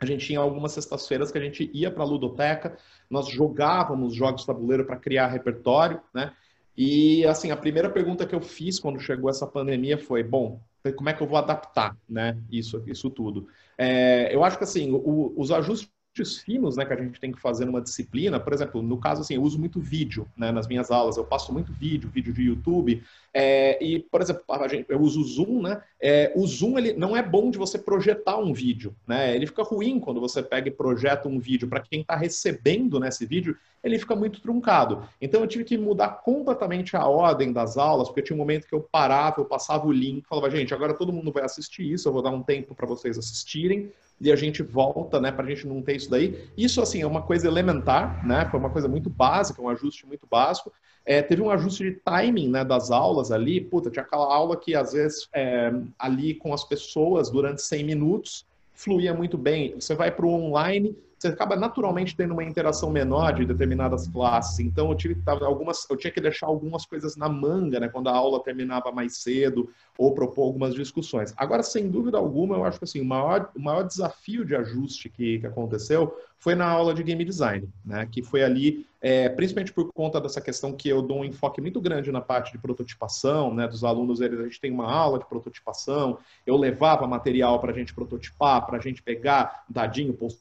A 0.00 0.06
gente 0.06 0.26
tinha 0.26 0.40
algumas 0.40 0.72
sextas-feiras 0.72 1.30
que 1.30 1.36
a 1.36 1.40
gente 1.40 1.70
ia 1.74 1.90
para 1.90 2.02
a 2.02 2.06
ludoteca, 2.06 2.76
nós 3.08 3.28
jogávamos 3.28 4.14
jogos 4.14 4.40
de 4.40 4.46
tabuleiro 4.46 4.86
para 4.86 4.96
criar 4.96 5.26
repertório, 5.26 6.00
né? 6.14 6.32
E 6.76 7.26
assim, 7.26 7.50
a 7.50 7.56
primeira 7.56 7.90
pergunta 7.90 8.26
que 8.26 8.34
eu 8.34 8.40
fiz 8.40 8.80
quando 8.80 8.98
chegou 8.98 9.28
essa 9.28 9.46
pandemia 9.46 9.98
foi: 9.98 10.22
bom, 10.22 10.58
como 10.96 11.08
é 11.10 11.12
que 11.12 11.22
eu 11.22 11.26
vou 11.26 11.36
adaptar, 11.36 11.96
né? 12.08 12.38
Isso, 12.50 12.82
isso 12.86 13.10
tudo. 13.10 13.46
É, 13.76 14.34
eu 14.34 14.42
acho 14.42 14.56
que 14.56 14.64
assim, 14.64 14.90
o, 14.90 15.34
os 15.36 15.50
ajustes 15.50 15.90
finos 16.24 16.76
né, 16.76 16.84
que 16.84 16.92
a 16.92 16.96
gente 16.96 17.20
tem 17.20 17.32
que 17.32 17.40
fazer 17.40 17.64
numa 17.64 17.80
disciplina, 17.80 18.38
por 18.38 18.52
exemplo, 18.52 18.82
no 18.82 18.98
caso 18.98 19.22
assim, 19.22 19.34
eu 19.34 19.42
uso 19.42 19.58
muito 19.58 19.80
vídeo 19.80 20.26
né, 20.36 20.50
nas 20.52 20.66
minhas 20.66 20.90
aulas, 20.90 21.16
eu 21.16 21.24
passo 21.24 21.52
muito 21.52 21.72
vídeo, 21.72 22.10
vídeo 22.10 22.32
de 22.32 22.42
YouTube, 22.42 23.02
é, 23.32 23.82
e, 23.82 24.00
por 24.00 24.20
exemplo, 24.20 24.44
gente, 24.68 24.86
eu 24.88 25.00
uso 25.00 25.20
o 25.20 25.24
Zoom, 25.24 25.62
né? 25.62 25.80
É, 26.00 26.32
o 26.34 26.44
Zoom 26.46 26.76
ele 26.78 26.92
não 26.94 27.16
é 27.16 27.22
bom 27.22 27.50
de 27.50 27.58
você 27.58 27.78
projetar 27.78 28.36
um 28.38 28.52
vídeo, 28.52 28.94
né? 29.06 29.34
Ele 29.34 29.46
fica 29.46 29.62
ruim 29.62 30.00
quando 30.00 30.20
você 30.20 30.42
pega 30.42 30.68
e 30.68 30.72
projeta 30.72 31.28
um 31.28 31.38
vídeo. 31.38 31.68
Para 31.68 31.80
quem 31.80 32.00
está 32.00 32.16
recebendo 32.16 32.98
nesse 32.98 33.24
vídeo, 33.24 33.56
ele 33.84 33.98
fica 33.98 34.16
muito 34.16 34.40
truncado. 34.40 35.08
Então 35.20 35.40
eu 35.40 35.46
tive 35.46 35.64
que 35.64 35.78
mudar 35.78 36.08
completamente 36.24 36.96
a 36.96 37.06
ordem 37.06 37.52
das 37.52 37.76
aulas, 37.76 38.08
porque 38.08 38.22
tinha 38.22 38.34
um 38.34 38.38
momento 38.38 38.66
que 38.66 38.74
eu 38.74 38.80
parava, 38.80 39.40
eu 39.40 39.44
passava 39.44 39.86
o 39.86 39.92
link, 39.92 40.26
falava, 40.26 40.50
gente, 40.50 40.74
agora 40.74 40.94
todo 40.94 41.12
mundo 41.12 41.30
vai 41.30 41.44
assistir 41.44 41.90
isso, 41.90 42.08
eu 42.08 42.12
vou 42.12 42.22
dar 42.22 42.30
um 42.30 42.42
tempo 42.42 42.74
para 42.74 42.86
vocês 42.86 43.16
assistirem 43.16 43.92
e 44.20 44.30
a 44.30 44.36
gente 44.36 44.62
volta, 44.62 45.20
né, 45.20 45.32
para 45.32 45.46
a 45.46 45.48
gente 45.48 45.66
não 45.66 45.80
ter 45.80 45.96
isso 45.96 46.10
daí. 46.10 46.44
Isso, 46.56 46.82
assim, 46.82 47.00
é 47.00 47.06
uma 47.06 47.22
coisa 47.22 47.48
elementar, 47.48 48.24
né, 48.26 48.46
foi 48.50 48.60
uma 48.60 48.70
coisa 48.70 48.86
muito 48.86 49.08
básica, 49.08 49.62
um 49.62 49.68
ajuste 49.68 50.06
muito 50.06 50.26
básico. 50.30 50.72
É, 51.06 51.22
teve 51.22 51.40
um 51.40 51.50
ajuste 51.50 51.84
de 51.84 51.92
timing, 51.92 52.50
né, 52.50 52.64
das 52.64 52.90
aulas 52.90 53.32
ali. 53.32 53.60
Puta, 53.60 53.90
tinha 53.90 54.02
aquela 54.02 54.32
aula 54.32 54.56
que, 54.56 54.74
às 54.74 54.92
vezes, 54.92 55.28
é, 55.32 55.72
ali 55.98 56.34
com 56.34 56.52
as 56.52 56.64
pessoas, 56.64 57.30
durante 57.30 57.62
100 57.62 57.84
minutos, 57.84 58.44
fluía 58.74 59.14
muito 59.14 59.38
bem. 59.38 59.74
Você 59.74 59.94
vai 59.94 60.10
para 60.10 60.26
o 60.26 60.30
online, 60.30 60.94
você 61.20 61.28
acaba 61.28 61.54
naturalmente 61.54 62.16
tendo 62.16 62.32
uma 62.32 62.42
interação 62.42 62.88
menor 62.88 63.34
de 63.34 63.44
determinadas 63.44 64.08
classes. 64.08 64.58
Então 64.58 64.88
eu 64.88 64.96
tive 64.96 65.20
algumas, 65.26 65.86
eu 65.90 65.96
tinha 65.96 66.10
que 66.10 66.20
deixar 66.20 66.46
algumas 66.46 66.86
coisas 66.86 67.14
na 67.14 67.28
manga, 67.28 67.78
né, 67.78 67.88
quando 67.88 68.08
a 68.08 68.16
aula 68.16 68.42
terminava 68.42 68.90
mais 68.90 69.18
cedo 69.18 69.68
ou 69.98 70.14
propor 70.14 70.44
algumas 70.44 70.74
discussões. 70.74 71.34
Agora, 71.36 71.62
sem 71.62 71.90
dúvida 71.90 72.16
alguma, 72.16 72.56
eu 72.56 72.64
acho 72.64 72.78
que 72.78 72.84
assim, 72.84 73.02
o 73.02 73.04
maior, 73.04 73.50
o 73.54 73.60
maior 73.60 73.82
desafio 73.82 74.46
de 74.46 74.56
ajuste 74.56 75.10
que, 75.10 75.38
que 75.40 75.46
aconteceu 75.46 76.16
foi 76.38 76.54
na 76.54 76.66
aula 76.66 76.94
de 76.94 77.02
game 77.02 77.22
design, 77.22 77.68
né, 77.84 78.08
que 78.10 78.22
foi 78.22 78.42
ali, 78.42 78.86
é, 78.98 79.28
principalmente 79.28 79.74
por 79.74 79.92
conta 79.92 80.18
dessa 80.18 80.40
questão 80.40 80.72
que 80.72 80.88
eu 80.88 81.02
dou 81.02 81.18
um 81.18 81.24
enfoque 81.26 81.60
muito 81.60 81.82
grande 81.82 82.10
na 82.10 82.22
parte 82.22 82.50
de 82.50 82.56
prototipação, 82.56 83.52
né, 83.54 83.68
dos 83.68 83.84
alunos, 83.84 84.22
eles, 84.22 84.40
a 84.40 84.44
gente 84.44 84.58
tem 84.58 84.72
uma 84.72 84.90
aula 84.90 85.18
de 85.18 85.26
prototipação, 85.26 86.16
eu 86.46 86.56
levava 86.56 87.06
material 87.06 87.60
para 87.60 87.72
a 87.72 87.74
gente 87.74 87.92
prototipar, 87.92 88.64
para 88.64 88.78
a 88.78 88.80
gente 88.80 89.02
pegar 89.02 89.64
dadinho, 89.68 90.14
post 90.14 90.40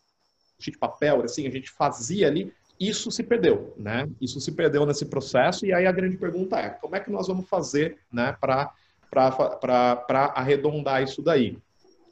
de 0.60 0.78
papel, 0.78 1.24
assim, 1.24 1.48
a 1.48 1.52
gente 1.52 1.70
fazia 1.72 2.28
ali, 2.28 2.54
isso 2.80 3.12
se 3.12 3.24
perdeu, 3.24 3.74
né? 3.78 4.10
Isso 4.22 4.40
se 4.40 4.52
perdeu 4.52 4.86
nesse 4.86 5.06
processo 5.06 5.66
e 5.66 5.74
aí 5.74 5.86
a 5.86 5.92
grande 5.92 6.18
pergunta 6.18 6.58
é, 6.58 6.70
como 6.70 6.96
é 6.96 7.00
que 7.00 7.12
nós 7.12 7.28
vamos 7.28 7.48
fazer, 7.48 7.98
né, 8.12 8.36
para 8.40 8.72
arredondar 10.36 11.04
isso 11.04 11.22
daí? 11.22 11.58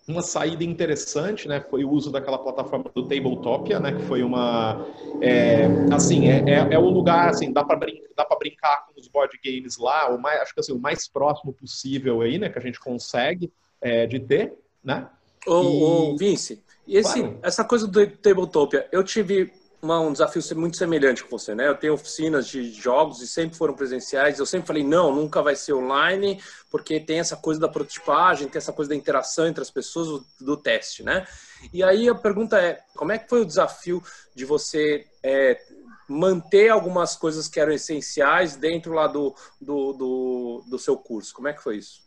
uma 0.07 0.21
saída 0.21 0.63
interessante, 0.63 1.49
né, 1.49 1.59
foi 1.59 1.83
o 1.83 1.91
uso 1.91 2.09
daquela 2.09 2.37
plataforma 2.37 2.89
do 2.95 3.03
Tabletopia, 3.03 3.77
né, 3.77 3.91
que 3.91 4.01
foi 4.03 4.23
uma, 4.23 4.87
é, 5.21 5.65
assim, 5.93 6.29
é, 6.29 6.37
é, 6.49 6.73
é, 6.75 6.79
o 6.79 6.89
lugar, 6.89 7.29
assim, 7.29 7.51
dá 7.51 7.61
para 7.63 7.75
brincar, 7.75 8.07
dá 8.15 8.23
para 8.23 8.37
brincar 8.37 8.85
com 8.85 8.99
os 8.99 9.07
board 9.09 9.37
games 9.43 9.77
lá, 9.77 10.09
o 10.09 10.17
mais, 10.17 10.41
acho 10.41 10.53
que 10.53 10.61
assim, 10.61 10.71
o 10.71 10.79
mais 10.79 11.09
próximo 11.09 11.51
possível 11.51 12.21
aí, 12.21 12.39
né, 12.39 12.47
que 12.47 12.57
a 12.57 12.61
gente 12.61 12.79
consegue 12.79 13.51
é, 13.81 14.07
de 14.07 14.17
ter, 14.17 14.53
né. 14.81 15.09
Ô, 15.45 15.61
e... 15.61 15.83
ô 15.83 16.17
Vince, 16.17 16.63
e 16.87 16.97
esse, 16.97 17.19
claro. 17.19 17.39
essa 17.43 17.63
coisa 17.63 17.85
do 17.85 18.07
Tabletopia, 18.07 18.87
eu 18.91 19.03
tive 19.03 19.51
uma, 19.81 19.99
um 19.99 20.11
desafio 20.11 20.41
muito 20.55 20.77
semelhante 20.77 21.23
com 21.23 21.37
você, 21.37 21.53
né? 21.53 21.67
Eu 21.67 21.75
tenho 21.75 21.93
oficinas 21.93 22.47
de 22.47 22.71
jogos 22.71 23.21
e 23.21 23.27
sempre 23.27 23.57
foram 23.57 23.73
presenciais. 23.73 24.39
Eu 24.39 24.45
sempre 24.45 24.67
falei, 24.67 24.83
não, 24.83 25.13
nunca 25.13 25.41
vai 25.41 25.55
ser 25.55 25.73
online, 25.73 26.41
porque 26.71 26.99
tem 26.99 27.19
essa 27.19 27.35
coisa 27.35 27.59
da 27.59 27.67
prototipagem, 27.67 28.47
tem 28.47 28.57
essa 28.57 28.73
coisa 28.73 28.89
da 28.89 28.95
interação 28.95 29.47
entre 29.47 29.61
as 29.61 29.69
pessoas, 29.69 30.07
do, 30.07 30.25
do 30.41 30.57
teste, 30.57 31.03
né? 31.03 31.27
E 31.71 31.83
aí 31.83 32.09
a 32.09 32.15
pergunta 32.15 32.59
é, 32.59 32.79
como 32.95 33.11
é 33.11 33.17
que 33.17 33.29
foi 33.29 33.41
o 33.41 33.45
desafio 33.45 34.01
de 34.33 34.45
você 34.45 35.05
é, 35.21 35.59
manter 36.07 36.69
algumas 36.69 37.15
coisas 37.15 37.47
que 37.47 37.59
eram 37.59 37.71
essenciais 37.71 38.55
dentro 38.55 38.93
lá 38.93 39.07
do, 39.07 39.35
do, 39.59 39.93
do, 39.93 40.63
do 40.69 40.79
seu 40.79 40.97
curso? 40.97 41.33
Como 41.33 41.47
é 41.47 41.53
que 41.53 41.61
foi 41.61 41.77
isso? 41.77 42.06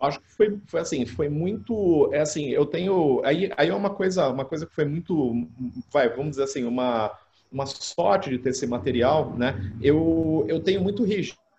Acho 0.00 0.20
que 0.20 0.30
foi, 0.32 0.58
foi 0.66 0.80
assim, 0.80 1.04
foi 1.04 1.28
muito, 1.28 2.10
é 2.12 2.20
assim, 2.20 2.48
eu 2.48 2.64
tenho, 2.64 3.20
aí, 3.24 3.50
aí 3.56 3.68
é 3.68 3.74
uma 3.74 3.90
coisa, 3.90 4.28
uma 4.28 4.44
coisa 4.44 4.66
que 4.66 4.74
foi 4.74 4.84
muito, 4.84 5.46
vai, 5.92 6.08
vamos 6.08 6.30
dizer 6.30 6.44
assim, 6.44 6.64
uma, 6.64 7.12
uma 7.52 7.66
sorte 7.66 8.30
de 8.30 8.38
ter 8.38 8.50
esse 8.50 8.66
material, 8.66 9.36
né? 9.36 9.54
Eu, 9.82 10.44
eu 10.48 10.60
tenho 10.60 10.80
muito 10.80 11.04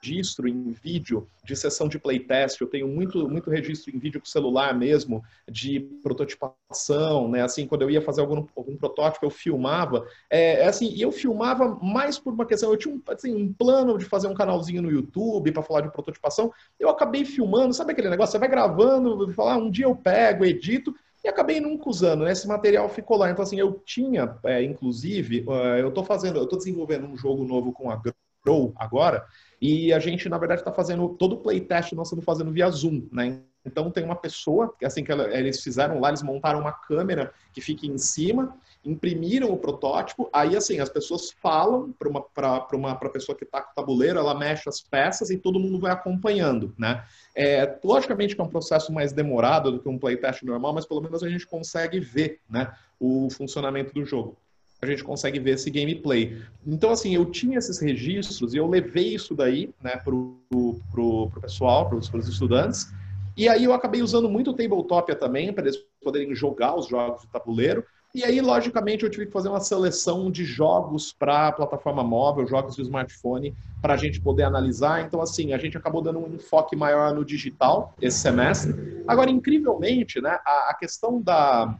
registro 0.01 0.47
em 0.47 0.71
vídeo 0.71 1.27
de 1.43 1.55
sessão 1.55 1.87
de 1.87 1.99
playtest, 1.99 2.59
eu 2.59 2.67
tenho 2.67 2.87
muito, 2.87 3.29
muito 3.29 3.49
registro 3.49 3.95
em 3.95 3.99
vídeo 3.99 4.19
com 4.19 4.25
celular 4.25 4.77
mesmo, 4.77 5.23
de 5.49 5.79
prototipação, 6.01 7.29
né? 7.29 7.41
Assim, 7.43 7.67
quando 7.67 7.83
eu 7.83 7.89
ia 7.89 8.01
fazer 8.01 8.21
algum, 8.21 8.45
algum 8.55 8.75
protótipo, 8.75 9.25
eu 9.25 9.29
filmava. 9.29 10.05
É, 10.29 10.61
é 10.61 10.67
assim, 10.67 10.91
e 10.91 11.01
eu 11.01 11.11
filmava 11.11 11.77
mais 11.81 12.17
por 12.17 12.33
uma 12.33 12.45
questão, 12.45 12.71
eu 12.71 12.77
tinha 12.77 12.95
um, 12.95 13.01
assim, 13.07 13.35
um 13.35 13.53
plano 13.53 13.97
de 13.97 14.05
fazer 14.05 14.27
um 14.27 14.33
canalzinho 14.33 14.81
no 14.81 14.91
YouTube 14.91 15.51
para 15.51 15.63
falar 15.63 15.81
de 15.81 15.91
prototipação, 15.91 16.51
eu 16.79 16.89
acabei 16.89 17.23
filmando, 17.23 17.73
sabe 17.73 17.91
aquele 17.91 18.09
negócio? 18.09 18.31
Você 18.31 18.39
vai 18.39 18.49
gravando, 18.49 19.31
falar, 19.33 19.53
ah, 19.53 19.57
um 19.57 19.69
dia 19.69 19.85
eu 19.85 19.95
pego, 19.95 20.45
edito, 20.45 20.95
e 21.23 21.27
acabei 21.27 21.59
nunca 21.59 21.87
usando, 21.87 22.23
né? 22.23 22.31
Esse 22.31 22.47
material 22.47 22.89
ficou 22.89 23.17
lá. 23.17 23.29
Então, 23.29 23.43
assim, 23.43 23.59
eu 23.59 23.79
tinha, 23.85 24.35
é, 24.43 24.63
inclusive, 24.63 25.45
uh, 25.47 25.77
eu 25.77 25.89
estou 25.89 26.03
fazendo, 26.03 26.37
eu 26.37 26.45
estou 26.45 26.57
desenvolvendo 26.57 27.05
um 27.05 27.15
jogo 27.15 27.43
novo 27.45 27.71
com 27.71 27.91
a 27.91 28.01
Grow 28.43 28.73
agora, 28.75 29.23
e 29.61 29.93
a 29.93 29.99
gente, 29.99 30.27
na 30.27 30.39
verdade, 30.39 30.61
está 30.61 30.71
fazendo 30.71 31.09
todo 31.09 31.33
o 31.33 31.37
playtest 31.37 31.93
nós 31.93 32.07
estamos 32.07 32.25
fazendo 32.25 32.51
via 32.51 32.69
Zoom, 32.71 33.07
né? 33.11 33.41
Então 33.63 33.91
tem 33.91 34.03
uma 34.03 34.15
pessoa, 34.15 34.73
assim 34.83 35.03
que 35.03 35.11
eles 35.11 35.61
fizeram 35.61 35.99
lá, 35.99 36.07
eles 36.07 36.23
montaram 36.23 36.59
uma 36.59 36.71
câmera 36.71 37.31
que 37.53 37.61
fica 37.61 37.85
em 37.85 37.97
cima, 37.97 38.57
imprimiram 38.83 39.51
o 39.51 39.57
protótipo, 39.57 40.27
aí 40.33 40.55
assim, 40.55 40.79
as 40.79 40.89
pessoas 40.89 41.29
falam 41.29 41.93
para 41.99 42.09
uma, 42.09 42.25
uma 42.73 42.95
pessoa 43.11 43.37
que 43.37 43.43
está 43.43 43.61
com 43.61 43.71
o 43.71 43.75
tabuleiro, 43.75 44.17
ela 44.17 44.33
mexe 44.33 44.67
as 44.67 44.81
peças 44.81 45.29
e 45.29 45.37
todo 45.37 45.59
mundo 45.59 45.79
vai 45.79 45.91
acompanhando, 45.91 46.73
né? 46.75 47.05
É, 47.35 47.77
logicamente 47.83 48.33
que 48.33 48.41
é 48.41 48.43
um 48.43 48.49
processo 48.49 48.91
mais 48.91 49.13
demorado 49.13 49.71
do 49.71 49.79
que 49.79 49.87
um 49.87 49.99
playtest 49.99 50.41
normal, 50.41 50.73
mas 50.73 50.87
pelo 50.87 51.01
menos 51.01 51.21
a 51.21 51.29
gente 51.29 51.45
consegue 51.45 51.99
ver 51.99 52.39
né, 52.49 52.73
o 52.99 53.29
funcionamento 53.29 53.93
do 53.93 54.03
jogo 54.03 54.35
a 54.81 54.85
gente 54.87 55.03
consegue 55.03 55.39
ver 55.39 55.51
esse 55.51 55.69
gameplay. 55.69 56.41
Então, 56.65 56.89
assim, 56.89 57.13
eu 57.13 57.25
tinha 57.25 57.59
esses 57.59 57.79
registros 57.79 58.53
e 58.53 58.57
eu 58.57 58.67
levei 58.67 59.13
isso 59.13 59.35
daí 59.35 59.69
né, 59.81 59.95
para 59.97 60.15
o 60.15 61.31
pessoal, 61.39 61.87
para 61.87 61.97
os 61.97 62.27
estudantes. 62.27 62.91
E 63.37 63.47
aí 63.47 63.63
eu 63.63 63.73
acabei 63.73 64.01
usando 64.01 64.27
muito 64.27 64.49
o 64.49 64.53
Tabletopia 64.53 65.15
também, 65.15 65.53
para 65.53 65.65
eles 65.65 65.77
poderem 66.03 66.33
jogar 66.33 66.75
os 66.75 66.87
jogos 66.87 67.21
de 67.21 67.27
tabuleiro. 67.27 67.85
E 68.13 68.25
aí, 68.25 68.41
logicamente, 68.41 69.03
eu 69.03 69.09
tive 69.09 69.27
que 69.27 69.31
fazer 69.31 69.47
uma 69.47 69.61
seleção 69.61 70.29
de 70.29 70.43
jogos 70.43 71.13
para 71.13 71.47
a 71.47 71.51
plataforma 71.51 72.03
móvel, 72.03 72.45
jogos 72.45 72.75
de 72.75 72.81
smartphone, 72.81 73.55
para 73.81 73.93
a 73.93 73.97
gente 73.97 74.19
poder 74.19 74.43
analisar. 74.43 75.01
Então, 75.05 75.21
assim, 75.21 75.53
a 75.53 75.57
gente 75.57 75.77
acabou 75.77 76.01
dando 76.01 76.19
um 76.19 76.35
enfoque 76.35 76.75
maior 76.75 77.13
no 77.13 77.23
digital 77.23 77.93
esse 78.01 78.17
semestre. 78.17 79.03
Agora, 79.07 79.29
incrivelmente, 79.29 80.19
né, 80.19 80.39
a, 80.43 80.71
a 80.71 80.73
questão 80.73 81.21
da, 81.21 81.79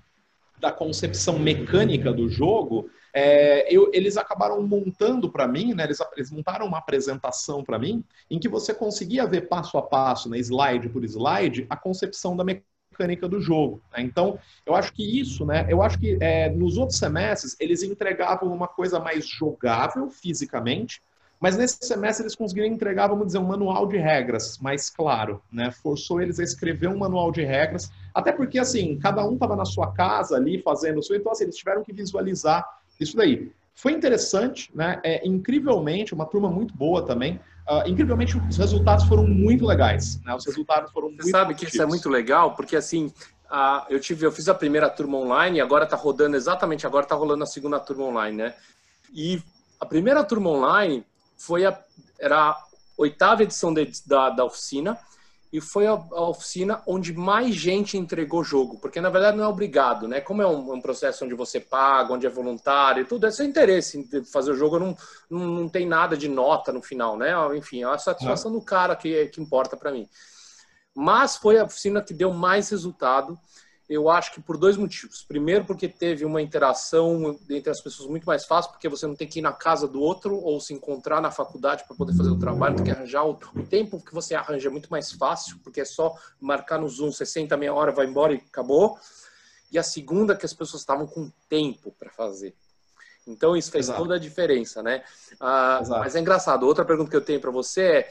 da 0.61 0.71
concepção 0.71 1.39
mecânica 1.39 2.13
do 2.13 2.29
jogo, 2.29 2.89
é, 3.13 3.67
eu, 3.75 3.89
eles 3.93 4.15
acabaram 4.15 4.61
montando 4.61 5.29
para 5.29 5.47
mim, 5.47 5.73
né, 5.73 5.83
eles, 5.83 5.97
eles, 6.15 6.31
montaram 6.31 6.67
uma 6.67 6.77
apresentação 6.77 7.63
para 7.63 7.79
mim, 7.79 8.03
em 8.29 8.39
que 8.39 8.47
você 8.47 8.73
conseguia 8.73 9.25
ver 9.25 9.49
passo 9.49 9.77
a 9.77 9.81
passo, 9.81 10.29
né, 10.29 10.37
slide 10.37 10.87
por 10.89 11.03
slide, 11.03 11.65
a 11.69 11.75
concepção 11.75 12.37
da 12.37 12.43
mecânica 12.43 13.27
do 13.27 13.41
jogo. 13.41 13.81
Né? 13.91 14.03
Então, 14.03 14.37
eu 14.65 14.75
acho 14.75 14.93
que 14.93 15.19
isso, 15.19 15.45
né, 15.45 15.65
eu 15.67 15.81
acho 15.81 15.97
que 15.99 16.17
é, 16.21 16.49
nos 16.49 16.77
outros 16.77 16.99
semestres 16.99 17.57
eles 17.59 17.81
entregavam 17.81 18.53
uma 18.53 18.67
coisa 18.67 18.99
mais 18.99 19.27
jogável 19.27 20.09
fisicamente, 20.09 21.01
mas 21.41 21.57
nesse 21.57 21.79
semestre 21.81 22.23
eles 22.23 22.35
conseguiram 22.35 22.67
entregar, 22.67 23.07
vamos 23.07 23.25
dizer, 23.25 23.39
um 23.39 23.47
manual 23.47 23.87
de 23.87 23.97
regras 23.97 24.59
mais 24.59 24.91
claro, 24.91 25.41
né? 25.51 25.71
Forçou 25.71 26.21
eles 26.21 26.39
a 26.39 26.43
escrever 26.43 26.87
um 26.87 26.97
manual 26.97 27.31
de 27.31 27.43
regras, 27.43 27.91
até 28.13 28.31
porque, 28.31 28.59
assim, 28.59 28.99
cada 28.99 29.27
um 29.27 29.33
estava 29.33 29.55
na 29.55 29.65
sua 29.65 29.91
casa 29.91 30.35
ali 30.35 30.61
fazendo 30.61 30.99
o 30.99 31.03
seu, 31.03 31.15
então, 31.15 31.31
assim, 31.31 31.45
eles 31.45 31.57
tiveram 31.57 31.83
que 31.83 31.91
visualizar 31.91 32.63
isso 32.99 33.17
daí. 33.17 33.51
Foi 33.73 33.91
interessante, 33.91 34.69
né? 34.75 35.01
É, 35.03 35.27
incrivelmente, 35.27 36.13
uma 36.13 36.27
turma 36.27 36.47
muito 36.47 36.75
boa 36.75 37.03
também. 37.03 37.39
Uh, 37.67 37.87
incrivelmente, 37.89 38.37
os 38.37 38.57
resultados 38.57 39.05
foram 39.05 39.25
muito 39.25 39.65
legais. 39.65 40.21
Né? 40.23 40.35
Os 40.35 40.45
resultados 40.45 40.91
foram 40.91 41.07
Você 41.07 41.23
muito 41.23 41.31
sabe 41.31 41.45
positivos. 41.53 41.71
que 41.71 41.75
isso 41.75 41.81
é 41.81 41.85
muito 41.87 42.09
legal, 42.09 42.53
porque 42.53 42.75
assim, 42.75 43.07
uh, 43.51 43.83
eu 43.89 43.99
tive, 43.99 44.27
eu 44.27 44.31
fiz 44.31 44.47
a 44.47 44.53
primeira 44.53 44.89
turma 44.91 45.17
online 45.17 45.57
e 45.57 45.61
agora 45.61 45.85
está 45.85 45.95
rodando 45.95 46.35
exatamente 46.35 46.85
agora 46.85 47.05
está 47.05 47.15
rolando 47.15 47.43
a 47.43 47.47
segunda 47.47 47.79
turma 47.79 48.03
online, 48.03 48.37
né? 48.37 48.53
E 49.11 49.41
a 49.79 49.85
primeira 49.85 50.23
turma 50.23 50.51
online 50.51 51.03
foi 51.41 51.65
a, 51.65 51.77
era 52.19 52.49
a 52.49 52.63
oitava 52.97 53.43
edição 53.43 53.73
de, 53.73 53.89
da, 54.05 54.29
da 54.29 54.45
oficina 54.45 54.97
e 55.51 55.59
foi 55.59 55.85
a, 55.85 55.91
a, 55.91 56.29
oficina 56.29 56.81
onde 56.87 57.11
mais 57.11 57.53
gente 57.55 57.97
entregou 57.97 58.43
jogo, 58.43 58.79
porque 58.79 59.01
na 59.01 59.09
verdade 59.09 59.35
não 59.35 59.43
é 59.43 59.47
obrigado, 59.47 60.07
né? 60.07 60.21
Como 60.21 60.41
é 60.41 60.47
um, 60.47 60.73
um, 60.73 60.81
processo 60.81 61.25
onde 61.25 61.33
você 61.33 61.59
paga, 61.59 62.13
onde 62.13 62.25
é 62.25 62.29
voluntário 62.29 63.01
e 63.01 63.05
tudo, 63.05 63.25
é 63.25 63.31
seu 63.31 63.45
interesse 63.45 63.97
em 63.97 64.23
fazer 64.23 64.51
o 64.51 64.55
jogo, 64.55 64.79
não, 64.79 64.95
não, 65.29 65.45
não 65.47 65.69
tem 65.69 65.85
nada 65.85 66.15
de 66.15 66.29
nota 66.29 66.71
no 66.71 66.81
final, 66.81 67.17
né? 67.17 67.33
Enfim, 67.57 67.81
é 67.81 67.85
a 67.85 67.97
satisfação 67.97 68.51
é. 68.51 68.53
do 68.53 68.61
cara 68.61 68.95
que, 68.95 69.25
que 69.27 69.41
importa 69.41 69.75
para 69.75 69.91
mim. 69.91 70.07
Mas 70.95 71.35
foi 71.35 71.59
a 71.59 71.65
oficina 71.65 72.01
que 72.01 72.13
deu 72.13 72.31
mais 72.31 72.69
resultado 72.69 73.37
eu 73.91 74.09
acho 74.09 74.33
que 74.33 74.39
por 74.39 74.57
dois 74.57 74.77
motivos. 74.77 75.21
Primeiro, 75.21 75.65
porque 75.65 75.85
teve 75.85 76.23
uma 76.23 76.41
interação 76.41 77.37
entre 77.49 77.69
as 77.69 77.81
pessoas 77.81 78.09
muito 78.09 78.23
mais 78.23 78.45
fácil, 78.45 78.71
porque 78.71 78.87
você 78.87 79.05
não 79.05 79.17
tem 79.17 79.27
que 79.27 79.39
ir 79.39 79.41
na 79.41 79.51
casa 79.51 79.85
do 79.85 80.01
outro 80.01 80.37
ou 80.37 80.61
se 80.61 80.73
encontrar 80.73 81.19
na 81.19 81.29
faculdade 81.29 81.83
para 81.85 81.97
poder 81.97 82.15
fazer 82.15 82.29
o 82.29 82.39
trabalho, 82.39 82.77
tem 82.77 82.85
que 82.85 82.91
arranjar 82.91 83.25
o, 83.25 83.37
o, 83.53 83.63
tempo 83.63 84.01
que 84.01 84.13
você 84.13 84.33
arranja 84.33 84.69
é 84.69 84.71
muito 84.71 84.89
mais 84.89 85.11
fácil, 85.11 85.59
porque 85.61 85.81
é 85.81 85.85
só 85.85 86.15
marcar 86.39 86.79
no 86.79 86.87
Zoom 86.87 87.11
60, 87.11 87.57
meia 87.57 87.73
hora, 87.73 87.91
vai 87.91 88.05
embora 88.05 88.33
e 88.33 88.37
acabou. 88.37 88.97
E 89.69 89.77
a 89.77 89.83
segunda, 89.83 90.37
que 90.37 90.45
as 90.45 90.53
pessoas 90.53 90.81
estavam 90.81 91.05
com 91.05 91.29
tempo 91.49 91.93
para 91.99 92.09
fazer. 92.11 92.55
Então 93.27 93.57
isso 93.57 93.71
fez 93.71 93.87
Exato. 93.87 94.01
toda 94.01 94.15
a 94.15 94.19
diferença, 94.19 94.81
né? 94.81 95.03
Ah, 95.37 95.81
mas 95.89 96.15
é 96.15 96.21
engraçado. 96.21 96.65
Outra 96.65 96.85
pergunta 96.85 97.09
que 97.11 97.15
eu 97.15 97.23
tenho 97.23 97.41
para 97.41 97.51
você 97.51 97.81
é: 97.81 98.09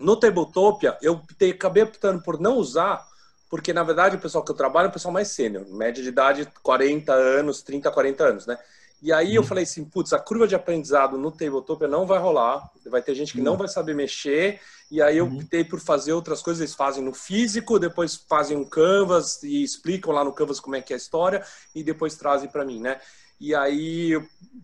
no 0.00 0.16
Tabletopia, 0.16 0.96
eu 1.02 1.20
acabei 1.54 1.82
optando 1.82 2.22
por 2.22 2.40
não 2.40 2.56
usar 2.56 3.06
porque 3.48 3.72
na 3.72 3.82
verdade 3.82 4.16
o 4.16 4.20
pessoal 4.20 4.44
que 4.44 4.50
eu 4.50 4.56
trabalho 4.56 4.86
é 4.86 4.88
o 4.88 4.92
pessoal 4.92 5.12
mais 5.12 5.28
sênior, 5.28 5.66
média 5.68 6.02
de 6.02 6.08
idade 6.08 6.48
40 6.62 7.12
anos, 7.12 7.62
30, 7.62 7.90
40 7.90 8.24
anos, 8.24 8.46
né? 8.46 8.58
E 9.02 9.12
aí 9.12 9.34
eu 9.34 9.42
uhum. 9.42 9.46
falei 9.46 9.64
assim, 9.64 9.84
putz, 9.84 10.12
a 10.12 10.18
curva 10.18 10.48
de 10.48 10.54
aprendizado 10.54 11.18
no 11.18 11.30
Tabletopia 11.30 11.86
não 11.86 12.06
vai 12.06 12.18
rolar, 12.18 12.68
vai 12.86 13.02
ter 13.02 13.14
gente 13.14 13.32
que 13.32 13.40
não 13.40 13.52
uhum. 13.52 13.58
vai 13.58 13.68
saber 13.68 13.94
mexer, 13.94 14.58
e 14.90 15.02
aí 15.02 15.18
eu 15.18 15.26
uhum. 15.26 15.36
optei 15.36 15.64
por 15.64 15.78
fazer 15.80 16.12
outras 16.12 16.40
coisas, 16.40 16.60
eles 16.60 16.74
fazem 16.74 17.04
no 17.04 17.12
físico, 17.12 17.78
depois 17.78 18.14
fazem 18.14 18.56
um 18.56 18.64
canvas 18.64 19.42
e 19.42 19.62
explicam 19.62 20.12
lá 20.12 20.24
no 20.24 20.32
canvas 20.32 20.58
como 20.58 20.76
é 20.76 20.80
que 20.80 20.92
é 20.92 20.96
a 20.96 20.96
história, 20.96 21.44
e 21.74 21.82
depois 21.82 22.16
trazem 22.16 22.48
para 22.48 22.64
mim, 22.64 22.80
né? 22.80 22.98
E 23.38 23.54
aí, 23.54 24.18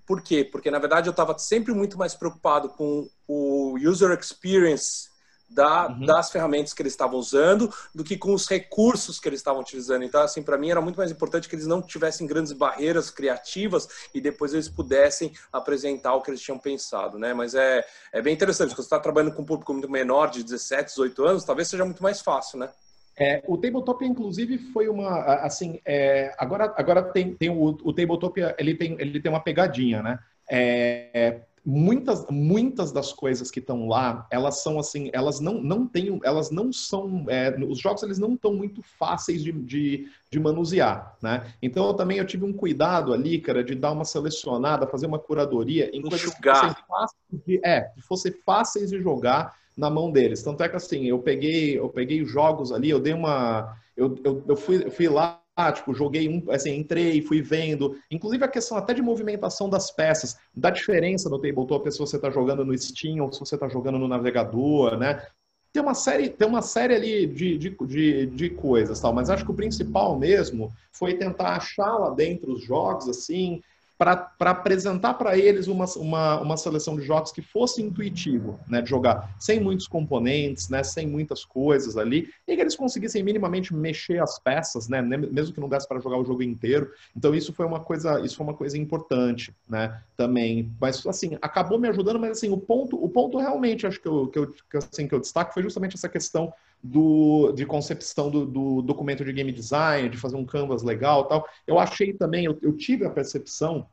por 0.06 0.22
quê? 0.22 0.48
Porque 0.50 0.70
na 0.70 0.78
verdade 0.78 1.06
eu 1.06 1.12
estava 1.12 1.36
sempre 1.38 1.74
muito 1.74 1.98
mais 1.98 2.14
preocupado 2.14 2.70
com 2.70 3.06
o 3.28 3.76
user 3.78 4.18
experience 4.18 5.11
da, 5.54 5.88
uhum. 5.88 6.06
das 6.06 6.30
ferramentas 6.30 6.72
que 6.72 6.82
eles 6.82 6.92
estavam 6.92 7.18
usando 7.18 7.72
do 7.94 8.02
que 8.02 8.16
com 8.16 8.32
os 8.32 8.48
recursos 8.48 9.20
que 9.20 9.28
eles 9.28 9.40
estavam 9.40 9.60
utilizando. 9.60 10.04
Então, 10.04 10.22
assim, 10.22 10.42
para 10.42 10.58
mim 10.58 10.70
era 10.70 10.80
muito 10.80 10.96
mais 10.96 11.10
importante 11.10 11.48
que 11.48 11.54
eles 11.54 11.66
não 11.66 11.82
tivessem 11.82 12.26
grandes 12.26 12.52
barreiras 12.52 13.10
criativas 13.10 13.88
e 14.14 14.20
depois 14.20 14.52
eles 14.52 14.68
pudessem 14.68 15.32
apresentar 15.52 16.14
o 16.14 16.22
que 16.22 16.30
eles 16.30 16.40
tinham 16.40 16.58
pensado, 16.58 17.18
né? 17.18 17.34
Mas 17.34 17.54
é, 17.54 17.84
é 18.12 18.22
bem 18.22 18.34
interessante, 18.34 18.68
porque 18.68 18.82
você 18.82 18.86
está 18.86 19.00
trabalhando 19.00 19.34
com 19.34 19.42
um 19.42 19.46
público 19.46 19.72
muito 19.72 19.90
menor, 19.90 20.30
de 20.30 20.42
17, 20.42 20.90
18 20.90 21.24
anos, 21.24 21.44
talvez 21.44 21.68
seja 21.68 21.84
muito 21.84 22.02
mais 22.02 22.20
fácil, 22.20 22.58
né? 22.58 22.70
É, 23.18 23.42
o 23.46 23.58
Tabletop, 23.58 24.04
inclusive, 24.04 24.58
foi 24.72 24.88
uma, 24.88 25.20
assim, 25.44 25.80
é, 25.84 26.34
agora, 26.38 26.72
agora 26.76 27.02
tem, 27.02 27.34
tem 27.34 27.50
o, 27.50 27.78
o 27.82 27.92
Tabletop, 27.92 28.40
ele 28.58 28.74
tem, 28.74 28.96
ele 28.98 29.20
tem 29.20 29.30
uma 29.30 29.42
pegadinha, 29.42 30.02
né? 30.02 30.18
É, 30.50 31.40
muitas, 31.64 32.26
muitas 32.28 32.92
das 32.92 33.12
coisas 33.12 33.50
que 33.50 33.60
estão 33.60 33.86
lá, 33.86 34.26
elas 34.30 34.62
são 34.62 34.78
assim, 34.78 35.10
elas 35.12 35.40
não, 35.40 35.62
não 35.62 35.86
têm, 35.86 36.20
elas 36.24 36.50
não 36.50 36.72
são, 36.72 37.24
é, 37.28 37.56
os 37.64 37.78
jogos 37.78 38.02
eles 38.02 38.18
não 38.18 38.34
estão 38.34 38.52
muito 38.52 38.82
fáceis 38.82 39.42
de, 39.42 39.52
de, 39.52 40.08
de, 40.30 40.40
manusear, 40.40 41.16
né? 41.22 41.52
Então 41.62 41.86
eu 41.86 41.94
também 41.94 42.18
eu 42.18 42.26
tive 42.26 42.44
um 42.44 42.52
cuidado 42.52 43.12
ali, 43.12 43.40
cara, 43.40 43.62
de 43.62 43.74
dar 43.74 43.92
uma 43.92 44.04
selecionada, 44.04 44.86
fazer 44.86 45.06
uma 45.06 45.18
curadoria 45.18 45.88
em 45.96 46.02
coisas 46.02 46.34
que 46.34 46.48
fossem 46.48 46.74
fáceis 46.88 47.42
de, 47.46 47.60
é, 47.64 47.80
que 47.82 48.02
fossem 48.02 48.32
fáceis 48.44 48.90
de 48.90 49.00
jogar 49.00 49.56
na 49.76 49.88
mão 49.88 50.10
deles. 50.10 50.42
Tanto 50.42 50.62
é 50.62 50.68
que 50.68 50.76
assim, 50.76 51.04
eu 51.04 51.20
peguei, 51.20 51.78
eu 51.78 51.88
peguei 51.88 52.24
jogos 52.24 52.72
ali, 52.72 52.90
eu 52.90 53.00
dei 53.00 53.12
uma, 53.12 53.76
eu, 53.96 54.18
eu, 54.24 54.44
eu 54.48 54.56
fui, 54.56 54.84
eu 54.84 54.90
fui 54.90 55.08
lá 55.08 55.41
ah, 55.68 55.72
tipo, 55.72 55.94
joguei 55.94 56.28
um, 56.28 56.50
assim, 56.50 56.76
entrei, 56.76 57.22
fui 57.22 57.40
vendo. 57.42 57.96
Inclusive 58.10 58.44
a 58.44 58.48
questão 58.48 58.76
até 58.76 58.94
de 58.94 59.02
movimentação 59.02 59.68
das 59.68 59.90
peças, 59.90 60.36
da 60.54 60.70
diferença 60.70 61.28
no 61.28 61.38
tabletop 61.38 61.90
se 61.90 61.98
você 61.98 62.16
está 62.16 62.30
jogando 62.30 62.64
no 62.64 62.76
Steam 62.76 63.24
ou 63.24 63.32
se 63.32 63.40
você 63.40 63.54
está 63.54 63.68
jogando 63.68 63.98
no 63.98 64.08
navegador, 64.08 64.96
né? 64.96 65.26
Tem 65.72 65.82
uma 65.82 65.94
série, 65.94 66.28
tem 66.28 66.46
uma 66.46 66.60
série 66.60 66.94
ali 66.94 67.26
de, 67.26 67.56
de, 67.56 67.76
de, 67.86 68.26
de 68.26 68.50
coisas, 68.50 69.00
tal, 69.00 69.12
mas 69.12 69.30
acho 69.30 69.44
que 69.44 69.50
o 69.50 69.54
principal 69.54 70.18
mesmo 70.18 70.70
foi 70.92 71.14
tentar 71.14 71.56
achar 71.56 71.96
lá 71.96 72.10
dentro 72.10 72.52
os 72.52 72.62
jogos, 72.62 73.08
assim, 73.08 73.62
para 73.98 74.50
apresentar 74.50 75.14
para 75.14 75.36
eles 75.38 75.68
uma, 75.68 75.84
uma, 75.96 76.40
uma 76.40 76.56
seleção 76.56 76.96
de 76.96 77.02
jogos 77.02 77.30
que 77.30 77.40
fosse 77.40 77.80
intuitivo, 77.82 78.58
né, 78.68 78.82
de 78.82 78.90
jogar 78.90 79.34
sem 79.38 79.60
muitos 79.60 79.86
componentes, 79.86 80.68
né, 80.68 80.82
sem 80.82 81.06
muitas 81.06 81.44
coisas 81.44 81.96
ali, 81.96 82.28
e 82.46 82.56
que 82.56 82.60
eles 82.60 82.74
conseguissem 82.74 83.22
minimamente 83.22 83.74
mexer 83.74 84.20
as 84.20 84.38
peças, 84.38 84.88
né, 84.88 85.00
mesmo 85.00 85.54
que 85.54 85.60
não 85.60 85.68
desse 85.68 85.86
para 85.86 86.00
jogar 86.00 86.18
o 86.18 86.24
jogo 86.24 86.42
inteiro. 86.42 86.90
Então 87.16 87.34
isso 87.34 87.52
foi 87.52 87.64
uma 87.64 87.80
coisa, 87.80 88.20
isso 88.20 88.36
foi 88.36 88.46
uma 88.46 88.54
coisa 88.54 88.76
importante, 88.76 89.54
né, 89.68 90.02
também. 90.16 90.70
Mas 90.80 91.06
assim, 91.06 91.38
acabou 91.40 91.78
me 91.78 91.88
ajudando, 91.88 92.18
mas 92.18 92.32
assim, 92.32 92.50
o 92.50 92.58
ponto, 92.58 93.02
o 93.02 93.08
ponto 93.08 93.38
realmente 93.38 93.86
acho 93.86 94.00
que 94.00 94.08
eu, 94.08 94.26
que 94.28 94.38
eu, 94.38 94.46
que, 94.48 94.76
assim, 94.76 95.06
que 95.06 95.14
eu 95.14 95.20
destaco 95.20 95.54
foi 95.54 95.62
justamente 95.62 95.94
essa 95.94 96.08
questão 96.08 96.52
do, 96.82 97.52
de 97.52 97.64
concepção 97.64 98.30
do, 98.30 98.44
do, 98.44 98.82
documento 98.82 99.24
de 99.24 99.32
game 99.32 99.52
design, 99.52 100.08
de 100.08 100.16
fazer 100.16 100.36
um 100.36 100.44
canvas 100.44 100.82
legal 100.82 101.24
tal. 101.24 101.46
Eu 101.66 101.78
achei 101.78 102.12
também, 102.12 102.44
eu, 102.44 102.58
eu 102.60 102.76
tive 102.76 103.04
a 103.04 103.10
percepção 103.10 103.86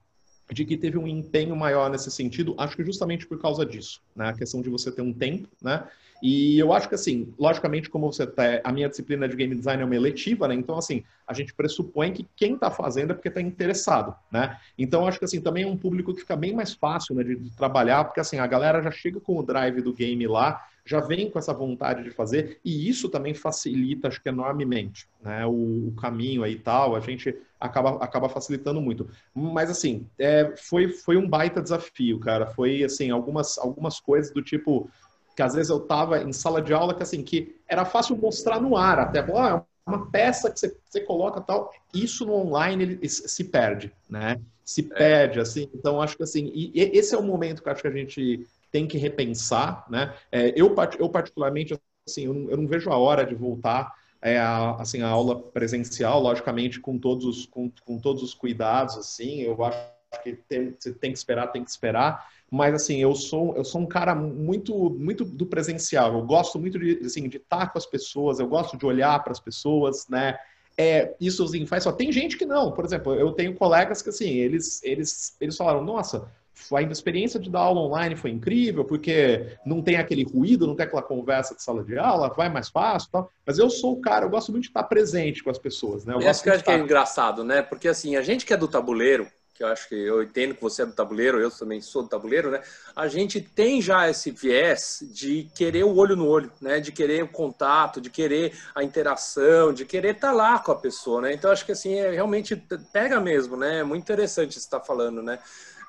de 0.52 0.66
que 0.66 0.76
teve 0.76 0.98
um 0.98 1.08
empenho 1.08 1.56
maior 1.56 1.92
nesse 1.92 2.10
sentido, 2.10 2.56
acho 2.58 2.76
que 2.76 2.84
justamente 2.84 3.28
por 3.28 3.40
causa 3.40 3.64
disso, 3.64 4.02
né? 4.16 4.30
A 4.30 4.34
questão 4.34 4.62
de 4.62 4.70
você 4.70 4.92
ter 4.92 5.04
um 5.04 5.14
tempo, 5.14 5.48
né? 5.62 5.88
E 6.22 6.60
eu 6.60 6.74
acho 6.74 6.90
que, 6.90 6.96
assim, 6.96 7.34
logicamente, 7.40 7.90
como 7.90 8.12
você 8.12 8.28
tá, 8.28 8.44
a 8.64 8.72
minha 8.72 8.90
disciplina 8.90 9.28
de 9.28 9.36
game 9.36 9.56
design 9.56 9.82
é 9.82 9.86
uma 9.86 9.96
eletiva, 9.96 10.48
né? 10.48 10.56
Então, 10.56 10.78
assim, 10.78 11.04
a 11.26 11.34
gente 11.34 11.54
pressupõe 11.54 12.12
que 12.12 12.28
quem 12.36 12.56
está 12.56 12.70
fazendo 12.70 13.12
é 13.12 13.14
porque 13.14 13.30
está 13.30 13.42
interessado, 13.42 14.14
né? 14.30 14.58
Então, 14.78 15.08
acho 15.08 15.18
que, 15.18 15.26
assim, 15.26 15.40
também 15.40 15.64
é 15.64 15.68
um 15.68 15.78
público 15.78 16.14
que 16.14 16.22
fica 16.22 16.36
bem 16.36 16.54
mais 16.54 16.74
fácil 16.74 17.16
né, 17.16 17.24
de, 17.24 17.36
de, 17.38 17.56
trabalhar, 17.56 18.04
porque, 18.04 18.20
assim, 18.20 18.38
a 18.38 18.48
galera 18.48 18.82
já 18.84 18.92
chega 18.92 19.20
com 19.20 19.38
o 19.38 19.44
drive 19.44 19.82
do 19.82 19.94
game 19.94 20.28
lá, 20.28 20.62
já 20.90 21.00
vem 21.00 21.30
com 21.30 21.38
essa 21.38 21.54
vontade 21.54 22.04
de 22.04 22.10
fazer, 22.10 22.60
e 22.66 22.90
isso 22.90 23.10
também 23.10 23.36
facilita, 23.36 24.08
acho 24.08 24.20
que, 24.20 24.28
enormemente, 24.28 25.08
né? 25.22 25.46
O, 25.46 25.90
o 25.90 25.94
caminho 25.96 26.42
aí 26.44 26.54
e 26.54 26.60
tal, 26.60 26.96
a 26.96 27.00
gente 27.00 27.36
acaba, 27.60 28.04
acaba 28.04 28.28
facilitando 28.28 28.82
muito. 28.82 29.08
Mas, 29.32 29.70
assim, 29.70 30.08
é, 30.18 30.52
foi, 30.58 30.90
foi 30.90 31.16
um 31.16 31.30
baita 31.30 31.62
desafio, 31.62 32.20
cara. 32.20 32.48
Foi, 32.48 32.84
assim, 32.84 33.12
algumas, 33.12 33.60
algumas 33.60 34.00
coisas 34.00 34.34
do 34.34 34.42
tipo 34.42 34.90
que 35.36 35.44
às 35.44 35.54
vezes 35.54 35.70
eu 35.70 35.78
estava 35.78 36.22
em 36.24 36.34
sala 36.34 36.62
de 36.62 36.74
aula 36.74 36.94
que 36.94 37.02
assim 37.02 37.24
que 37.24 37.56
era 37.66 37.86
fácil 37.86 38.18
mostrar 38.18 38.60
no 38.60 38.76
ar 38.76 39.00
até 39.00 39.20
ah, 39.20 39.64
é 39.88 39.90
uma 39.90 40.12
peça 40.12 40.52
que 40.52 40.60
você, 40.60 40.76
você 40.84 41.00
coloca 41.00 41.40
tal 41.40 41.72
isso 41.94 42.26
no 42.26 42.34
online 42.34 42.84
ele, 42.84 43.08
se 43.08 43.46
perde 43.46 43.90
né 44.10 44.38
se 44.70 44.82
é. 44.82 44.84
perde 44.84 45.40
assim 45.40 45.68
então 45.74 46.00
acho 46.00 46.16
que 46.16 46.22
assim 46.22 46.52
e, 46.54 46.72
e 46.76 46.98
esse 46.98 47.16
é 47.16 47.18
o 47.18 47.24
momento 47.24 47.64
que 47.64 47.70
acho 47.70 47.82
que 47.82 47.88
a 47.88 47.92
gente 47.92 48.48
tem 48.72 48.86
que 48.86 49.00
repensar 49.00 49.84
né 49.90 50.14
é, 50.32 50.54
eu 50.56 50.76
eu 51.00 51.10
particularmente 51.10 51.76
assim 52.08 52.26
eu 52.26 52.34
não, 52.36 52.50
eu 52.52 52.58
não, 52.58 52.68
vejo 52.68 52.92
a 52.92 52.98
hora 52.98 53.26
de 53.26 53.34
voltar 53.34 53.92
é, 54.22 54.38
a, 54.38 54.76
assim 54.76 55.02
a 55.02 55.08
aula 55.08 55.42
presencial 55.42 56.22
logicamente 56.22 56.80
com 56.80 57.00
todos 57.00 57.26
os 57.26 57.46
com, 57.48 57.72
com 57.84 57.98
todos 57.98 58.22
os 58.22 58.36
cuidados 58.36 58.96
assim 58.96 59.42
eu 59.42 59.64
acho 59.64 59.80
que 60.22 60.34
tem, 60.34 60.76
você 60.78 60.94
tem 60.94 61.12
que 61.12 61.18
esperar 61.18 61.48
tem 61.48 61.64
que 61.64 61.72
esperar 61.72 62.30
mas 62.52 62.74
assim, 62.74 62.98
eu 62.98 63.14
sou, 63.14 63.56
eu 63.56 63.64
sou 63.64 63.82
um 63.82 63.86
cara 63.86 64.16
muito 64.16 64.90
muito 64.90 65.24
do 65.24 65.46
presencial. 65.46 66.16
Eu 66.16 66.26
gosto 66.26 66.58
muito 66.58 66.80
de 66.80 67.06
assim, 67.06 67.30
de 67.30 67.38
estar 67.38 67.72
com 67.72 67.78
as 67.78 67.86
pessoas, 67.86 68.40
eu 68.40 68.48
gosto 68.48 68.76
de 68.76 68.88
olhar 68.88 69.24
para 69.24 69.32
as 69.32 69.40
pessoas, 69.40 70.08
né? 70.10 70.36
É, 70.82 71.14
isso 71.20 71.44
assim, 71.44 71.66
faz 71.66 71.84
só. 71.84 71.92
Tem 71.92 72.10
gente 72.10 72.38
que 72.38 72.46
não. 72.46 72.72
Por 72.72 72.86
exemplo, 72.86 73.14
eu 73.14 73.34
tenho 73.34 73.54
colegas 73.54 74.02
que 74.02 74.08
assim, 74.08 74.30
eles 74.30 74.82
eles 74.82 75.36
eles 75.42 75.58
falaram: 75.58 75.84
"Nossa, 75.84 76.26
a 76.74 76.82
experiência 76.82 77.38
de 77.38 77.50
dar 77.50 77.60
aula 77.60 77.82
online 77.82 78.16
foi 78.16 78.30
incrível, 78.30 78.86
porque 78.86 79.58
não 79.66 79.82
tem 79.82 79.98
aquele 79.98 80.24
ruído, 80.24 80.66
não 80.66 80.76
tem 80.76 80.86
aquela 80.86 81.02
conversa 81.02 81.54
de 81.54 81.62
sala 81.62 81.84
de 81.84 81.98
aula, 81.98 82.30
vai 82.30 82.48
mais 82.48 82.70
fácil 82.70 83.10
tal. 83.12 83.30
Mas 83.46 83.60
eu 83.60 83.70
sou 83.70 83.94
o 83.94 84.02
cara, 84.02 84.26
eu 84.26 84.30
gosto 84.30 84.54
muito 84.54 84.64
de 84.64 84.70
estar 84.70 84.84
presente 84.84 85.44
com 85.44 85.50
as 85.50 85.58
pessoas, 85.58 86.06
né? 86.06 86.14
Eu 86.14 86.30
acho 86.30 86.42
que, 86.42 86.64
que 86.64 86.72
é 86.72 86.78
engraçado, 86.78 87.44
né? 87.44 87.62
Porque 87.62 87.90
assim, 87.90 88.16
a 88.16 88.22
gente 88.22 88.46
que 88.46 88.54
é 88.54 88.58
do 88.58 88.68
tabuleiro, 88.68 89.28
que 89.60 89.64
eu 89.64 89.68
acho 89.68 89.90
que 89.90 89.96
eu 89.96 90.24
entendo 90.24 90.56
que 90.56 90.62
você 90.62 90.84
é 90.84 90.86
do 90.86 90.94
tabuleiro, 90.94 91.38
eu 91.38 91.52
também 91.52 91.82
sou 91.82 92.02
do 92.02 92.08
tabuleiro, 92.08 92.50
né? 92.50 92.62
A 92.96 93.10
gente 93.10 93.42
tem 93.42 93.82
já 93.82 94.10
esse 94.10 94.32
viés 94.32 95.00
de 95.12 95.52
querer 95.54 95.84
o 95.84 95.94
olho 95.94 96.16
no 96.16 96.26
olho, 96.26 96.50
né? 96.62 96.80
De 96.80 96.94
querer 96.94 97.22
o 97.24 97.28
contato, 97.28 98.00
de 98.00 98.10
querer 98.10 98.58
a 98.74 98.82
interação, 98.86 99.74
de 99.74 99.84
querer 99.84 100.16
estar 100.16 100.30
tá 100.30 100.34
lá 100.34 100.60
com 100.60 100.72
a 100.72 100.78
pessoa, 100.78 101.20
né? 101.20 101.34
Então 101.34 101.52
acho 101.52 101.66
que 101.66 101.74
assim 101.74 101.96
é, 101.96 102.10
realmente 102.10 102.56
pega 102.94 103.20
mesmo, 103.20 103.58
né? 103.58 103.80
É 103.80 103.84
muito 103.84 104.02
interessante 104.02 104.54
você 104.54 104.60
estar 104.60 104.80
tá 104.80 104.86
falando, 104.86 105.22
né? 105.22 105.38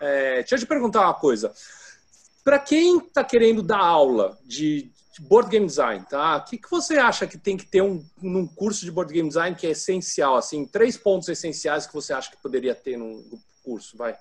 É, 0.00 0.38
deixa 0.38 0.56
eu 0.56 0.58
te 0.58 0.66
perguntar 0.66 1.02
uma 1.02 1.14
coisa. 1.14 1.52
Para 2.42 2.58
quem 2.58 2.98
está 2.98 3.22
querendo 3.22 3.62
dar 3.62 3.78
aula 3.78 4.36
de, 4.44 4.90
board 5.20 5.48
game 5.48 5.66
design, 5.66 6.04
tá? 6.10 6.38
O 6.38 6.44
que, 6.44 6.58
que 6.58 6.70
você 6.70 6.96
acha 6.96 7.24
que 7.24 7.38
tem 7.38 7.56
que 7.56 7.66
ter 7.66 7.82
um, 7.82 8.04
num 8.20 8.48
curso 8.48 8.84
de 8.84 8.90
board 8.90 9.12
game 9.12 9.28
design 9.28 9.54
que 9.54 9.66
é 9.66 9.70
essencial, 9.70 10.34
assim, 10.34 10.66
três 10.66 10.96
pontos 10.96 11.28
essenciais 11.28 11.86
que 11.86 11.92
você 11.92 12.12
acha 12.12 12.30
que 12.30 12.42
poderia 12.42 12.74
ter 12.74 12.96
num, 12.96 13.22
curso? 13.70 13.96
Vai. 13.96 14.16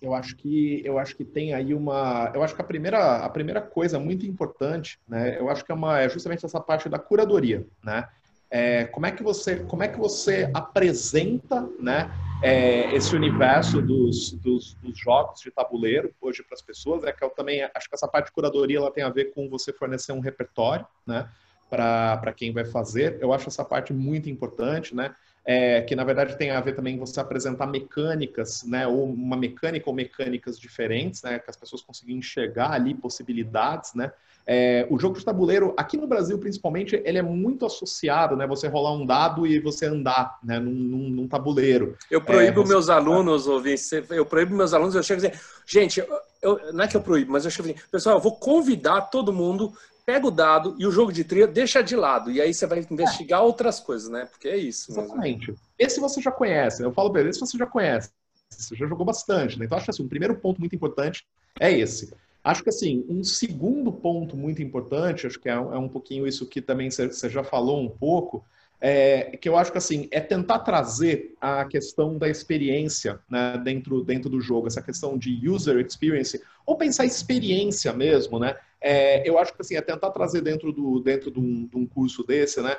Eu 0.00 0.14
acho 0.14 0.34
que 0.36 0.82
eu 0.84 0.98
acho 0.98 1.14
que 1.14 1.24
tem 1.24 1.54
aí 1.54 1.72
uma, 1.72 2.32
eu 2.34 2.42
acho 2.42 2.56
que 2.56 2.60
a 2.60 2.64
primeira 2.64 3.18
a 3.18 3.28
primeira 3.28 3.60
coisa 3.60 4.00
muito 4.00 4.26
importante, 4.26 4.98
né? 5.06 5.38
Eu 5.38 5.48
acho 5.48 5.64
que 5.64 5.70
é 5.70 5.74
uma 5.74 6.00
é 6.00 6.08
justamente 6.08 6.44
essa 6.44 6.60
parte 6.60 6.88
da 6.88 6.98
curadoria, 6.98 7.64
né? 7.84 8.08
É, 8.50 8.84
como 8.86 9.06
é 9.06 9.12
que 9.12 9.22
você 9.22 9.56
como 9.64 9.84
é 9.84 9.88
que 9.88 9.98
você 9.98 10.50
apresenta, 10.52 11.68
né? 11.78 12.10
É, 12.42 12.92
esse 12.96 13.14
universo 13.14 13.80
dos, 13.80 14.32
dos, 14.32 14.74
dos, 14.74 14.98
jogos 14.98 15.40
de 15.40 15.52
tabuleiro 15.52 16.12
hoje 16.20 16.42
para 16.42 16.54
as 16.54 16.62
pessoas 16.62 17.04
é 17.04 17.12
que 17.12 17.22
eu 17.22 17.30
também 17.30 17.62
acho 17.62 17.88
que 17.88 17.94
essa 17.94 18.08
parte 18.08 18.26
de 18.26 18.32
curadoria 18.32 18.78
ela 18.78 18.90
tem 18.90 19.04
a 19.04 19.08
ver 19.08 19.32
com 19.32 19.48
você 19.48 19.72
fornecer 19.72 20.10
um 20.10 20.18
repertório, 20.18 20.84
né? 21.06 21.30
Para 21.70 22.34
quem 22.36 22.52
vai 22.52 22.64
fazer, 22.64 23.18
eu 23.22 23.32
acho 23.32 23.48
essa 23.48 23.64
parte 23.64 23.92
muito 23.92 24.28
importante, 24.28 24.94
né? 24.94 25.14
É, 25.44 25.82
que 25.82 25.96
na 25.96 26.04
verdade 26.04 26.36
tem 26.36 26.50
a 26.50 26.60
ver 26.60 26.74
também 26.74 26.98
você 26.98 27.18
apresentar 27.20 27.66
mecânicas, 27.66 28.62
né, 28.64 28.86
ou 28.86 29.04
uma 29.04 29.36
mecânica 29.36 29.88
ou 29.88 29.94
mecânicas 29.94 30.58
diferentes, 30.58 31.22
né, 31.22 31.38
que 31.38 31.50
as 31.50 31.56
pessoas 31.56 31.82
conseguem 31.82 32.16
enxergar 32.16 32.72
ali 32.72 32.94
possibilidades, 32.94 33.94
né. 33.94 34.12
É, 34.44 34.86
o 34.90 34.98
jogo 34.98 35.16
de 35.16 35.24
tabuleiro, 35.24 35.72
aqui 35.76 35.96
no 35.96 36.06
Brasil 36.06 36.36
principalmente, 36.36 37.00
ele 37.04 37.18
é 37.18 37.22
muito 37.22 37.64
associado, 37.64 38.36
né, 38.36 38.46
você 38.46 38.68
rolar 38.68 38.92
um 38.92 39.06
dado 39.06 39.46
e 39.46 39.58
você 39.58 39.86
andar, 39.86 40.38
né, 40.42 40.58
num, 40.58 40.72
num, 40.72 41.08
num 41.10 41.28
tabuleiro. 41.28 41.96
Eu 42.10 42.20
proíbo 42.20 42.60
é, 42.60 42.64
você... 42.64 42.72
meus 42.72 42.88
alunos, 42.88 43.46
ouvir, 43.46 43.76
eu 44.10 44.26
proíbo 44.26 44.54
meus 44.54 44.74
alunos, 44.74 44.94
eu 44.94 45.02
chego 45.02 45.24
a 45.24 45.28
dizer, 45.28 45.40
gente, 45.66 46.00
eu, 46.00 46.06
eu, 46.40 46.72
não 46.72 46.84
é 46.84 46.88
que 46.88 46.96
eu 46.96 47.02
proíbo, 47.02 47.32
mas 47.32 47.44
eu 47.44 47.50
chego 47.50 47.68
a 47.68 47.72
dizer, 47.72 47.84
pessoal, 47.88 48.16
eu 48.16 48.20
vou 48.20 48.36
convidar 48.36 49.02
todo 49.02 49.32
mundo 49.32 49.72
pega 50.04 50.26
o 50.26 50.30
dado 50.30 50.76
e 50.78 50.86
o 50.86 50.90
jogo 50.90 51.12
de 51.12 51.24
trilha 51.24 51.46
deixa 51.46 51.82
de 51.82 51.96
lado. 51.96 52.30
E 52.30 52.40
aí 52.40 52.52
você 52.52 52.66
vai 52.66 52.84
investigar 52.90 53.40
é. 53.40 53.42
outras 53.42 53.80
coisas, 53.80 54.08
né? 54.08 54.26
Porque 54.26 54.48
é 54.48 54.56
isso. 54.56 54.90
Exatamente. 54.92 55.48
Mesmo. 55.48 55.64
Esse 55.78 56.00
você 56.00 56.20
já 56.20 56.30
conhece. 56.30 56.82
Eu 56.82 56.92
falo 56.92 57.10
pra 57.10 57.20
ele, 57.20 57.30
esse 57.30 57.40
você 57.40 57.56
já 57.56 57.66
conhece. 57.66 58.10
Você 58.50 58.76
já 58.76 58.86
jogou 58.86 59.06
bastante, 59.06 59.58
né? 59.58 59.64
Então, 59.64 59.76
acho 59.76 59.86
que 59.86 59.90
assim, 59.90 60.02
um 60.02 60.08
primeiro 60.08 60.34
ponto 60.36 60.60
muito 60.60 60.74
importante 60.74 61.26
é 61.58 61.72
esse. 61.72 62.12
Acho 62.44 62.62
que 62.62 62.70
assim, 62.70 63.04
um 63.08 63.22
segundo 63.22 63.92
ponto 63.92 64.36
muito 64.36 64.62
importante, 64.62 65.26
acho 65.26 65.38
que 65.38 65.48
é, 65.48 65.58
um, 65.58 65.72
é 65.72 65.78
um 65.78 65.88
pouquinho 65.88 66.26
isso 66.26 66.46
que 66.46 66.60
também 66.60 66.90
você 66.90 67.30
já 67.30 67.44
falou 67.44 67.80
um 67.80 67.88
pouco, 67.88 68.44
é, 68.80 69.36
que 69.36 69.48
eu 69.48 69.56
acho 69.56 69.70
que 69.70 69.78
assim 69.78 70.08
é 70.10 70.20
tentar 70.20 70.58
trazer 70.58 71.36
a 71.40 71.64
questão 71.64 72.18
da 72.18 72.28
experiência 72.28 73.20
né, 73.30 73.56
dentro, 73.62 74.02
dentro 74.02 74.28
do 74.28 74.40
jogo, 74.40 74.66
essa 74.66 74.82
questão 74.82 75.16
de 75.16 75.48
user 75.48 75.78
experience, 75.78 76.42
ou 76.66 76.76
pensar 76.76 77.04
experiência 77.04 77.92
mesmo, 77.92 78.40
né? 78.40 78.56
É, 78.82 79.28
eu 79.28 79.38
acho 79.38 79.54
que 79.54 79.62
assim, 79.62 79.76
é 79.76 79.80
tentar 79.80 80.10
trazer 80.10 80.40
dentro, 80.40 80.72
do, 80.72 81.00
dentro 81.00 81.30
de, 81.30 81.38
um, 81.38 81.66
de 81.66 81.76
um 81.76 81.86
curso 81.86 82.24
desse 82.24 82.60
né, 82.60 82.76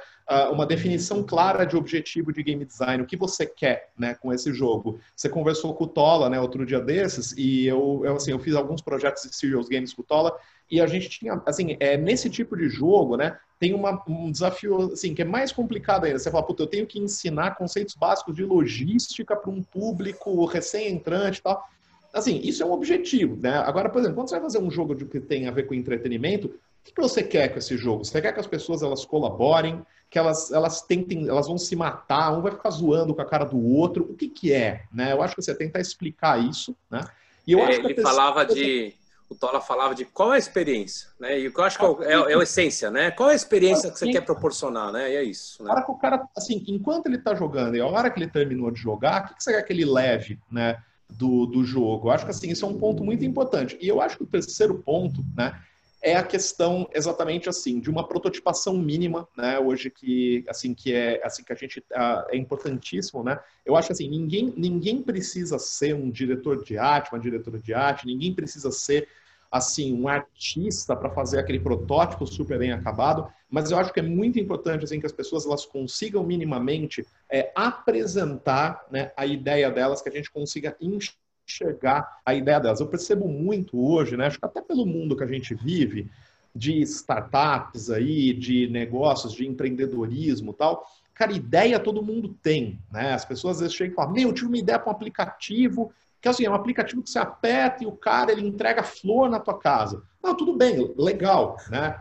uma 0.52 0.66
definição 0.66 1.24
clara 1.24 1.66
de 1.66 1.76
objetivo 1.76 2.32
de 2.32 2.44
game 2.44 2.63
design, 2.66 3.04
o 3.04 3.06
que 3.06 3.18
você 3.18 3.46
quer 3.46 3.92
né, 3.98 4.13
com 4.16 4.32
esse 4.34 4.54
jogo. 4.54 5.00
Você 5.16 5.30
conversou 5.30 5.74
com 5.74 5.86
o 5.86 5.88
Tola 5.88 6.30
né, 6.30 6.39
outro 6.39 6.66
dia 6.66 6.80
desses, 6.80 7.34
e 7.38 7.66
eu, 7.66 8.02
eu, 8.04 8.16
assim, 8.16 8.32
eu 8.32 8.39
fiz 8.39 8.56
alguns 8.56 8.82
projetos 8.82 9.24
de 9.24 9.36
serials 9.36 9.68
games 9.68 9.94
com 9.94 10.02
o 10.02 10.06
Tola, 10.06 10.38
e 10.70 10.82
a 10.82 10.88
gente 10.88 11.10
tinha, 11.10 11.42
assim, 11.46 11.76
é, 11.80 11.98
nesse 11.98 12.30
tipo 12.30 12.56
de 12.58 12.68
jogo, 12.70 13.16
né, 13.18 13.38
tem 13.60 13.74
uma, 13.74 14.04
um 14.08 14.32
desafio, 14.32 14.92
assim, 14.92 15.13
que 15.13 15.22
é 15.22 15.26
mais 15.26 15.52
complicado 15.52 16.06
ainda. 16.06 16.20
Você 16.20 16.30
fala, 16.30 16.46
puta, 16.46 16.63
eu 16.63 16.68
tenho 16.68 16.86
que 16.86 17.00
ensinar 17.00 17.56
conceitos 17.56 17.96
básicos 17.96 18.36
de 18.36 18.44
logística 18.44 19.36
para 19.36 19.50
um 19.50 19.63
público 19.63 20.44
recém-entrante 20.46 21.39
e 21.39 21.44
tal. 21.44 21.66
Assim, 22.13 22.39
isso 22.43 22.62
é 22.62 22.65
um 22.65 22.71
objetivo, 22.71 23.36
né? 23.41 23.58
Agora, 23.58 23.89
por 23.89 23.99
exemplo, 23.99 24.15
quando 24.15 24.30
você 24.30 24.36
vai 24.36 24.43
fazer 24.43 24.60
um 24.60 24.69
jogo 24.69 24.95
que 24.95 25.19
tem 25.19 25.47
a 25.47 25.52
ver 25.52 25.63
com 25.63 25.73
entretenimento, 25.73 26.47
o 26.47 26.93
que 26.93 27.02
você 27.02 27.23
quer 27.23 27.49
com 27.49 27.58
esse 27.58 27.76
jogo? 27.76 28.06
Você 28.06 28.21
quer 28.21 28.32
que 28.32 28.39
as 28.39 28.47
pessoas 28.47 28.84
elas 28.84 29.04
colaborem, 29.04 29.84
que 30.10 30.19
elas, 30.19 30.52
elas 30.52 30.82
tentem, 30.82 31.28
elas 31.28 31.47
vão 31.47 31.58
se 31.58 31.76
matar, 31.76 32.38
um 32.38 32.41
vai 32.41 32.52
ficar 32.52 32.69
zoando 32.69 33.15
com 33.15 33.21
a 33.21 33.26
cara 33.26 33.45
do 33.45 33.60
outro. 33.60 34.04
O 34.04 34.15
que 34.15 34.30
que 34.30 34.54
é, 34.54 34.84
né? 34.93 35.12
Eu 35.12 35.23
acho 35.23 35.36
que 35.36 35.41
você 35.41 35.56
tentar 35.56 35.80
explicar 35.80 36.39
isso, 36.39 36.76
né? 36.91 37.04
E 37.47 37.54
eu 37.54 37.60
é, 37.60 37.69
acho 37.69 37.82
que 37.82 37.88
ele 37.88 38.02
falava 38.02 38.45
de 38.45 38.93
o 39.34 39.36
Tola 39.36 39.60
falava 39.60 39.95
de 39.95 40.06
qual 40.06 40.32
é 40.32 40.36
a 40.36 40.39
experiência, 40.39 41.10
né? 41.19 41.39
E 41.39 41.47
o 41.47 41.54
que 41.54 41.60
eu 41.60 41.63
acho 41.63 41.80
que 41.80 42.04
é, 42.04 42.13
é, 42.13 42.34
é 42.34 42.36
a 42.36 42.43
essência, 42.43 42.91
né? 42.91 43.10
Qual 43.10 43.30
é 43.30 43.34
a 43.34 43.36
experiência 43.36 43.89
que 43.91 43.97
você 43.97 44.12
quer 44.12 44.21
proporcionar, 44.21 44.91
né? 44.91 45.12
E 45.12 45.15
é 45.15 45.23
isso. 45.23 45.63
Né? 45.63 45.71
Para 45.71 45.82
que 45.82 45.91
o 45.91 45.95
cara, 45.95 46.28
assim, 46.38 46.63
enquanto 46.67 47.08
ele 47.08 47.17
está 47.17 47.34
jogando 47.34 47.76
e 47.76 47.82
a 47.82 47.88
hora 47.88 48.12
que 48.12 48.19
ele 48.19 48.30
terminou 48.30 48.69
de 48.69 48.80
jogar, 48.80 49.23
o 49.23 49.28
que, 49.30 49.36
que 49.36 49.43
você 49.43 49.54
quer 49.54 49.63
que 49.63 49.73
ele 49.73 49.86
leve, 49.86 50.39
né? 50.52 50.78
Do, 51.15 51.45
do 51.45 51.63
jogo. 51.63 52.08
Eu 52.08 52.12
acho 52.12 52.26
que 52.26 52.32
assim, 52.32 52.49
isso 52.49 52.65
é 52.65 52.67
um 52.67 52.78
ponto 52.78 53.04
muito 53.04 53.23
importante. 53.23 53.78
E 53.80 53.88
eu 53.88 54.02
acho 54.02 54.17
que 54.17 54.23
o 54.23 54.28
terceiro 54.28 54.76
ponto, 54.76 55.23
né? 55.36 55.60
é 56.04 56.17
a 56.17 56.23
questão 56.23 56.88
exatamente 56.93 57.47
assim 57.47 57.80
de 57.80 57.89
uma 57.89 58.06
prototipação 58.06 58.78
mínima, 58.78 59.26
né? 59.38 59.58
Hoje 59.58 59.89
que 59.89 60.43
assim 60.49 60.73
que 60.73 60.93
é 60.93 61.21
assim 61.23 61.43
que 61.43 61.54
a 61.54 61.56
gente 61.56 61.80
uh, 61.80 62.28
é 62.30 62.36
importantíssimo, 62.36 63.23
né? 63.23 63.39
Eu 63.65 63.78
acho 63.78 63.93
assim 63.93 64.10
ninguém 64.10 64.54
ninguém 64.58 65.02
precisa 65.02 65.58
ser 65.58 65.95
um 65.95 66.12
diretor 66.12 66.62
de 66.62 66.78
arte, 66.78 67.13
uma 67.13 67.21
diretora 67.21 67.58
de 67.58 67.73
arte, 67.73 68.06
ninguém 68.06 68.34
precisa 68.34 68.69
ser 68.69 69.08
assim 69.54 69.94
um 69.94 70.08
artista 70.08 70.96
para 70.96 71.12
fazer 71.12 71.38
aquele 71.38 71.60
protótipo 71.60 72.26
super 72.26 72.58
bem 72.58 72.72
acabado, 72.72 73.32
mas 73.48 73.70
eu 73.70 73.78
acho 73.78 73.94
que 73.94 74.00
é 74.00 74.04
muito 74.04 74.39
importante 74.39 74.84
assim 74.84 75.00
que 75.00 75.06
as 75.06 75.12
pessoas 75.12 75.46
elas 75.46 75.63
consigam 75.63 76.24
minimamente 76.24 77.06
é, 77.30 77.52
apresentar 77.54 78.84
né, 78.89 79.12
a 79.16 79.28
ideia 79.28 79.70
delas, 79.70 80.02
que 80.02 80.10
a 80.10 80.12
gente 80.12 80.32
consiga 80.32 80.76
enxergar 80.82 82.20
a 82.26 82.34
ideia 82.34 82.60
delas. 82.60 82.80
Eu 82.80 82.88
percebo 82.88 83.28
muito 83.28 83.80
hoje, 83.80 84.18
né, 84.18 84.26
acho 84.26 84.39
que 84.39 84.46
até 84.46 84.60
pelo 84.60 84.88
mundo 84.88 85.16
que 85.16 85.24
a 85.24 85.28
gente 85.28 85.54
vive, 85.54 86.10
de 86.56 86.82
startups 86.82 87.92
aí, 87.92 88.34
de 88.34 88.68
negócios, 88.70 89.34
de 89.34 89.48
empreendedorismo 89.48 90.52
tal, 90.52 90.84
cara, 91.13 91.32
ideia 91.32 91.80
todo 91.80 92.04
mundo 92.04 92.36
tem, 92.42 92.80
né? 92.92 93.13
As 93.13 93.26
pessoas 93.26 93.58
às 93.58 93.62
vezes 93.62 93.76
chegam 93.76 93.94
e 93.94 93.96
falam, 93.96 94.13
meu, 94.13 94.30
eu 94.30 94.34
tive 94.34 94.48
uma 94.48 94.58
ideia 94.58 94.78
para 94.78 94.92
um 94.92 94.96
aplicativo, 94.96 95.92
que 96.23 96.29
assim, 96.29 96.45
é 96.45 96.49
um 96.49 96.55
aplicativo 96.55 97.03
que 97.03 97.09
você 97.09 97.19
aperta 97.19 97.83
e 97.83 97.86
o 97.86 97.91
cara, 97.91 98.31
ele 98.31 98.47
entrega 98.47 98.81
flor 98.81 99.29
na 99.29 99.41
tua 99.41 99.59
casa. 99.59 100.01
Não, 100.23 100.33
tudo 100.33 100.55
bem, 100.55 100.93
legal, 100.97 101.57
né? 101.69 101.99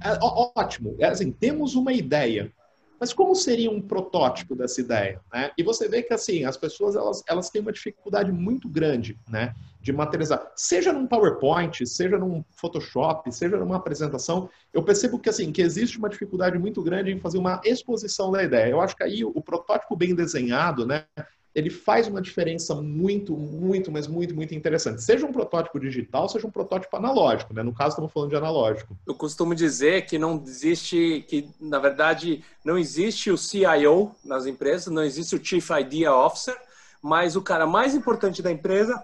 É, 0.00 0.16
ótimo, 0.22 0.94
é, 1.00 1.06
assim, 1.06 1.32
temos 1.32 1.74
uma 1.74 1.92
ideia. 1.92 2.52
Mas 3.00 3.12
como 3.12 3.34
seria 3.34 3.68
um 3.68 3.82
protótipo 3.82 4.54
dessa 4.54 4.80
ideia? 4.80 5.20
Né? 5.32 5.50
E 5.58 5.62
você 5.64 5.88
vê 5.88 6.04
que 6.04 6.14
assim 6.14 6.44
as 6.44 6.56
pessoas 6.56 6.94
elas, 6.94 7.24
elas 7.28 7.50
têm 7.50 7.60
uma 7.60 7.72
dificuldade 7.72 8.30
muito 8.30 8.68
grande 8.68 9.18
né, 9.28 9.52
de 9.80 9.92
materializar, 9.92 10.52
seja 10.54 10.92
num 10.92 11.04
PowerPoint, 11.04 11.84
seja 11.84 12.16
num 12.16 12.44
Photoshop, 12.50 13.34
seja 13.34 13.56
numa 13.56 13.76
apresentação. 13.76 14.48
Eu 14.72 14.84
percebo 14.84 15.18
que 15.18 15.28
assim 15.28 15.50
que 15.50 15.60
existe 15.60 15.98
uma 15.98 16.08
dificuldade 16.08 16.56
muito 16.60 16.80
grande 16.80 17.10
em 17.10 17.18
fazer 17.18 17.38
uma 17.38 17.60
exposição 17.64 18.30
da 18.30 18.44
ideia. 18.44 18.70
Eu 18.70 18.80
acho 18.80 18.96
que 18.96 19.02
aí 19.02 19.24
o, 19.24 19.32
o 19.34 19.42
protótipo 19.42 19.96
bem 19.96 20.14
desenhado, 20.14 20.86
né, 20.86 21.06
ele 21.54 21.70
faz 21.70 22.08
uma 22.08 22.20
diferença 22.20 22.74
muito, 22.74 23.36
muito, 23.36 23.92
mas 23.92 24.08
muito, 24.08 24.34
muito 24.34 24.54
interessante. 24.54 25.02
Seja 25.04 25.24
um 25.24 25.32
protótipo 25.32 25.78
digital, 25.78 26.28
seja 26.28 26.46
um 26.46 26.50
protótipo 26.50 26.96
analógico, 26.96 27.54
né? 27.54 27.62
No 27.62 27.72
caso, 27.72 27.90
estamos 27.90 28.12
falando 28.12 28.30
de 28.30 28.36
analógico. 28.36 28.96
Eu 29.06 29.14
costumo 29.14 29.54
dizer 29.54 30.04
que 30.06 30.18
não 30.18 30.42
existe, 30.44 31.24
que 31.28 31.48
na 31.60 31.78
verdade 31.78 32.42
não 32.64 32.76
existe 32.76 33.30
o 33.30 33.38
CIO 33.38 34.12
nas 34.24 34.46
empresas, 34.46 34.92
não 34.92 35.04
existe 35.04 35.36
o 35.36 35.44
Chief 35.44 35.68
Idea 35.70 36.12
Officer, 36.12 36.56
mas 37.00 37.36
o 37.36 37.42
cara 37.42 37.66
mais 37.66 37.94
importante 37.94 38.42
da 38.42 38.50
empresa 38.50 39.00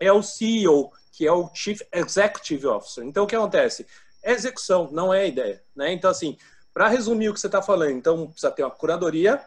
é 0.00 0.12
o 0.12 0.22
CEO, 0.22 0.90
que 1.12 1.26
é 1.26 1.32
o 1.32 1.48
Chief 1.54 1.80
Executive 1.92 2.66
Officer. 2.66 3.04
Então, 3.04 3.22
o 3.22 3.26
que 3.26 3.36
acontece? 3.36 3.86
É 4.20 4.32
execução, 4.32 4.88
não 4.90 5.14
é 5.14 5.28
ideia, 5.28 5.62
né? 5.76 5.92
Então, 5.92 6.10
assim, 6.10 6.36
para 6.74 6.88
resumir 6.88 7.28
o 7.28 7.34
que 7.34 7.40
você 7.40 7.46
está 7.46 7.62
falando, 7.62 7.92
então 7.92 8.26
precisa 8.26 8.50
ter 8.50 8.64
uma 8.64 8.70
curadoria, 8.70 9.40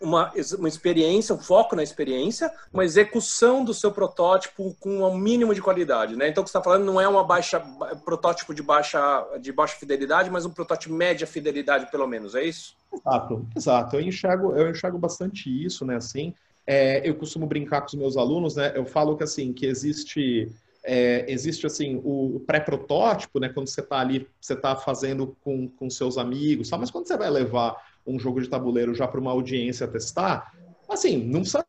uma, 0.00 0.32
uma 0.58 0.68
experiência, 0.68 1.34
um 1.34 1.38
foco 1.38 1.76
na 1.76 1.82
experiência, 1.82 2.50
uma 2.72 2.84
execução 2.84 3.64
do 3.64 3.74
seu 3.74 3.92
protótipo 3.92 4.74
com 4.80 5.02
um 5.02 5.16
mínimo 5.16 5.54
de 5.54 5.60
qualidade, 5.60 6.16
né? 6.16 6.28
Então, 6.28 6.42
o 6.42 6.44
que 6.44 6.50
você 6.50 6.56
está 6.56 6.64
falando 6.64 6.84
não 6.84 7.00
é 7.00 7.06
uma 7.06 7.22
baixa 7.22 7.60
protótipo 8.04 8.54
de 8.54 8.62
baixa, 8.62 9.00
de 9.40 9.52
baixa 9.52 9.76
fidelidade, 9.76 10.30
mas 10.30 10.46
um 10.46 10.50
protótipo 10.50 10.94
média 10.94 11.26
fidelidade, 11.26 11.90
pelo 11.90 12.06
menos, 12.06 12.34
é 12.34 12.44
isso? 12.44 12.74
Exato, 12.92 13.46
exato. 13.54 13.96
Eu 13.96 14.00
enxergo, 14.00 14.56
eu 14.56 14.70
enxergo 14.70 14.98
bastante 14.98 15.48
isso, 15.48 15.84
né? 15.84 15.96
Assim, 15.96 16.34
é, 16.66 17.06
eu 17.08 17.14
costumo 17.14 17.46
brincar 17.46 17.82
com 17.82 17.88
os 17.88 17.94
meus 17.94 18.16
alunos, 18.16 18.56
né? 18.56 18.72
Eu 18.74 18.86
falo 18.86 19.16
que 19.16 19.24
assim 19.24 19.52
que 19.52 19.66
existe 19.66 20.50
é, 20.82 21.30
existe 21.30 21.66
assim 21.66 22.00
o 22.02 22.42
pré-protótipo, 22.46 23.38
né? 23.38 23.48
Quando 23.48 23.68
você 23.68 23.80
está 23.80 24.00
ali, 24.00 24.26
você 24.40 24.54
está 24.54 24.74
fazendo 24.74 25.36
com, 25.42 25.68
com 25.68 25.90
seus 25.90 26.16
amigos, 26.16 26.70
tá? 26.70 26.78
mas 26.78 26.90
quando 26.90 27.06
você 27.06 27.16
vai 27.16 27.30
levar 27.30 27.76
um 28.06 28.18
jogo 28.18 28.40
de 28.40 28.48
tabuleiro 28.48 28.94
já 28.94 29.06
para 29.06 29.20
uma 29.20 29.30
audiência 29.30 29.86
testar, 29.86 30.52
assim, 30.88 31.16
não 31.24 31.40
precisa 31.40 31.64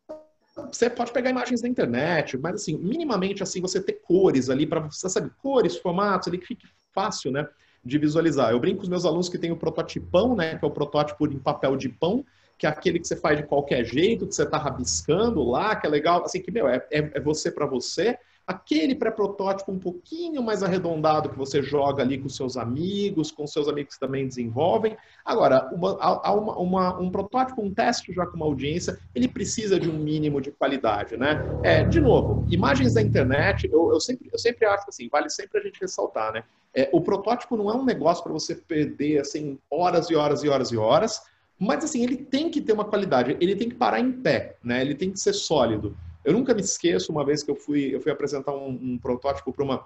você 0.72 0.90
pode 0.90 1.12
pegar 1.12 1.30
imagens 1.30 1.62
da 1.62 1.68
internet, 1.68 2.38
mas 2.38 2.56
assim, 2.56 2.78
minimamente 2.78 3.42
assim 3.42 3.62
você 3.62 3.82
ter 3.82 4.02
cores 4.04 4.50
ali 4.50 4.68
para 4.68 4.82
você 4.82 5.10
sabe 5.10 5.32
cores, 5.42 5.78
formatos 5.78 6.28
ali 6.28 6.38
que 6.38 6.46
fique 6.46 6.68
fácil, 6.94 7.32
né, 7.32 7.48
de 7.84 7.98
visualizar. 7.98 8.52
Eu 8.52 8.60
brinco 8.60 8.78
com 8.78 8.84
os 8.84 8.90
meus 8.90 9.06
alunos 9.06 9.30
que 9.30 9.38
tem 9.38 9.52
o 9.52 9.56
prototipão, 9.56 10.36
né, 10.36 10.58
que 10.58 10.66
é 10.66 10.68
o 10.68 10.72
protótipo 10.72 11.26
em 11.26 11.40
papel 11.40 11.76
de 11.78 11.90
pão, 11.90 12.26
que 12.58 12.66
é 12.66 12.70
aquele 12.70 13.00
que 13.00 13.08
você 13.08 13.16
faz 13.16 13.38
de 13.38 13.44
qualquer 13.44 13.84
jeito, 13.86 14.28
que 14.28 14.36
você 14.36 14.44
está 14.44 14.58
rabiscando 14.58 15.42
lá, 15.44 15.76
que 15.76 15.88
é 15.88 15.90
legal, 15.90 16.24
assim 16.24 16.42
que 16.42 16.52
meu 16.52 16.68
é, 16.68 16.86
é, 16.92 17.12
é 17.14 17.20
você 17.20 17.50
para 17.50 17.66
você 17.66 18.18
aquele 18.46 18.96
pré-protótipo 18.96 19.72
um 19.72 19.80
pouquinho 19.80 20.42
mais 20.44 20.64
arredondado 20.64 21.30
que 21.30 21.38
você 21.38 21.62
joga 21.62 22.04
ali 22.04 22.18
com 22.18 22.28
seus 22.28 22.58
amigos, 22.58 23.32
com 23.32 23.48
seus 23.48 23.68
amigos 23.68 23.94
que 23.96 24.00
também 24.00 24.28
desenvolvem. 24.28 24.98
Agora, 25.24 25.70
uma, 25.72 25.94
uma, 26.34 26.58
uma, 26.58 27.00
um 27.00 27.10
protótipo, 27.10 27.62
um 27.62 27.74
teste 27.74 28.12
já 28.14 28.26
com 28.26 28.36
uma 28.36 28.46
audiência, 28.46 29.00
ele 29.16 29.28
precisa 29.28 29.80
de 29.80 29.90
um 29.90 29.98
mínimo 29.98 30.42
de 30.42 30.52
qualidade, 30.52 31.16
né? 31.18 31.42
É, 31.64 31.84
de 31.84 32.00
novo, 32.00 32.46
imagens 32.50 32.94
da 32.94 33.02
internet, 33.02 33.70
eu, 33.72 33.92
eu, 33.92 34.00
sempre, 34.00 34.30
eu 34.32 34.40
sempre 34.40 34.66
acho 34.66 34.86
assim, 34.88 35.08
vale 35.10 35.30
sempre 35.30 35.60
a 35.60 35.64
gente 35.64 35.80
ressaltar, 35.80 36.34
né? 36.34 36.44
É, 36.74 36.90
o 36.92 37.02
protótipo 37.02 37.58
não 37.58 37.70
é 37.70 37.74
um 37.74 37.84
negócio 37.84 38.24
para 38.24 38.32
você 38.32 38.56
perder 38.56 39.20
assim 39.20 39.60
horas 39.70 40.10
e 40.10 40.16
horas 40.16 40.44
e 40.44 40.50
horas 40.50 40.72
e 40.72 40.78
horas, 40.78 41.22
mas 41.60 41.84
assim 41.84 42.02
ele 42.02 42.18
tem 42.18 42.50
que 42.50 42.62
ter 42.62 42.74
uma 42.74 42.86
qualidade, 42.86 43.38
ele 43.40 43.56
tem 43.56 43.70
que 43.70 43.76
parar 43.76 44.00
em 44.00 44.12
pé, 44.12 44.56
né? 44.64 44.82
Ele 44.82 44.96
tem 44.96 45.12
que 45.12 45.20
ser 45.20 45.34
sólido. 45.34 45.96
Eu 46.24 46.34
nunca 46.34 46.54
me 46.54 46.62
esqueço 46.62 47.12
uma 47.12 47.26
vez 47.26 47.44
que 47.44 47.52
eu 47.52 47.56
fui, 47.56 47.94
eu 47.94 48.00
fui 48.00 48.12
apresentar 48.12 48.54
um, 48.54 48.70
um 48.70 48.98
protótipo 48.98 49.52
para 49.52 49.64
uma, 49.64 49.86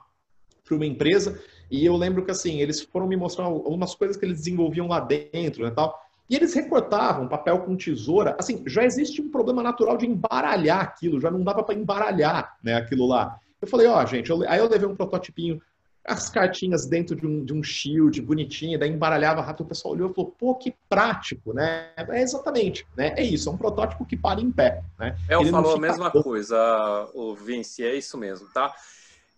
para 0.64 0.76
uma 0.76 0.86
empresa 0.86 1.42
e 1.70 1.86
eu 1.86 1.96
lembro 1.96 2.24
que 2.26 2.32
assim 2.32 2.62
eles 2.62 2.82
foram 2.82 3.08
me 3.08 3.16
mostrar 3.16 3.46
algumas 3.46 3.96
coisas 3.96 4.18
que 4.18 4.26
eles 4.26 4.40
desenvolviam 4.40 4.88
lá 4.88 5.00
dentro, 5.00 5.64
né, 5.64 5.72
tal. 5.72 6.00
E 6.30 6.36
eles 6.36 6.54
recortavam 6.54 7.28
papel 7.28 7.60
com 7.60 7.78
tesoura. 7.78 8.36
Assim, 8.40 8.64
já 8.66 8.84
existe 8.84 9.22
um 9.22 9.30
problema 9.30 9.62
natural 9.62 9.96
de 9.96 10.08
embaralhar 10.08 10.82
aquilo, 10.82 11.22
já 11.22 11.30
não 11.30 11.44
dava 11.44 11.64
para 11.64 11.76
embaralhar, 11.76 12.58
né, 12.64 12.76
aquilo 12.76 13.06
lá. 13.06 13.40
Eu 13.62 13.68
falei, 13.68 13.88
ó, 13.88 14.02
oh, 14.02 14.06
gente, 14.06 14.30
eu, 14.30 14.48
aí 14.50 14.60
eu 14.60 14.68
levei 14.68 14.88
um 14.88 14.96
prototipinho 14.96 15.62
as 16.08 16.30
cartinhas 16.30 16.86
dentro 16.86 17.16
de 17.16 17.26
um, 17.26 17.44
de 17.44 17.54
um 17.54 17.64
shield 17.64 18.22
bonitinho, 18.22 18.78
daí 18.78 18.90
embaralhava 18.90 19.42
rápido, 19.42 19.66
o 19.66 19.70
pessoal 19.70 19.94
olhou 19.96 20.12
e 20.12 20.14
falou, 20.14 20.36
pô, 20.38 20.56
que 20.56 20.76
prático, 20.88 21.54
né? 21.54 21.90
É 21.98 22.22
exatamente, 22.22 22.86
né? 22.96 23.14
É 23.18 23.24
isso, 23.24 23.50
é 23.50 23.52
um 23.52 23.58
protótipo 23.58 24.06
que 24.06 24.16
para 24.16 24.40
em 24.40 24.52
pé, 24.52 24.84
né? 25.00 25.18
É, 25.28 25.36
eu 25.36 25.46
falou 25.46 25.76
a 25.76 25.80
mesma 25.80 26.12
coisa, 26.12 27.10
o 27.14 27.36
Vinci, 27.36 27.84
é 27.84 27.96
isso 27.96 28.18
mesmo, 28.18 28.48
tá? 28.54 28.74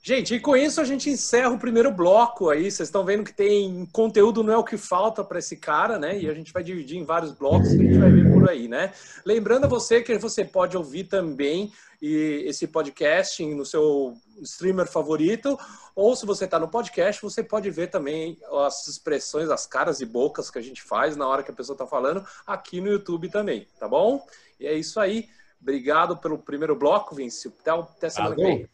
Gente, 0.01 0.35
e 0.35 0.39
com 0.39 0.55
isso 0.55 0.79
a 0.79 0.85
gente 0.85 1.09
encerra 1.09 1.49
o 1.49 1.59
primeiro 1.59 1.91
bloco 1.91 2.49
aí. 2.49 2.71
Vocês 2.71 2.87
estão 2.87 3.03
vendo 3.03 3.25
que 3.25 3.33
tem 3.33 3.85
conteúdo, 3.91 4.41
não 4.41 4.53
é 4.53 4.57
o 4.57 4.63
que 4.63 4.77
falta 4.77 5.21
para 5.23 5.39
esse 5.39 5.57
cara, 5.57 5.99
né? 5.99 6.17
E 6.17 6.29
a 6.29 6.33
gente 6.33 6.53
vai 6.53 6.63
dividir 6.63 6.97
em 6.97 7.03
vários 7.03 7.33
blocos 7.33 7.69
que 7.69 7.75
a 7.75 7.83
gente 7.83 7.97
vai 7.97 8.11
ver 8.11 8.31
por 8.31 8.49
aí, 8.49 8.69
né? 8.69 8.93
Lembrando 9.25 9.65
a 9.65 9.67
você 9.67 10.01
que 10.01 10.17
você 10.17 10.45
pode 10.45 10.77
ouvir 10.77 11.05
também 11.05 11.73
esse 12.01 12.67
podcast 12.67 13.43
no 13.53 13.65
seu 13.65 14.15
streamer 14.43 14.87
favorito, 14.87 15.59
ou 15.95 16.15
se 16.15 16.27
você 16.27 16.45
está 16.45 16.59
no 16.59 16.67
podcast, 16.67 17.21
você 17.21 17.43
pode 17.43 17.69
ver 17.71 17.87
também 17.87 18.39
as 18.63 18.87
expressões, 18.87 19.49
as 19.49 19.65
caras 19.65 19.99
e 19.99 20.05
bocas 20.05 20.51
que 20.51 20.59
a 20.59 20.61
gente 20.61 20.81
faz 20.83 21.17
na 21.17 21.27
hora 21.27 21.41
que 21.41 21.49
a 21.49 21.55
pessoa 21.55 21.73
está 21.73 21.87
falando 21.87 22.23
aqui 22.45 22.79
no 22.79 22.87
YouTube 22.87 23.29
também, 23.29 23.67
tá 23.79 23.87
bom? 23.87 24.25
E 24.59 24.67
é 24.67 24.73
isso 24.73 24.99
aí. 24.99 25.27
Obrigado 25.59 26.15
pelo 26.15 26.37
primeiro 26.37 26.75
bloco, 26.75 27.15
Vinci. 27.15 27.47
Até, 27.47 27.71
até 27.71 28.09
semana 28.09 28.35
que 28.35 28.43
vem. 28.43 28.69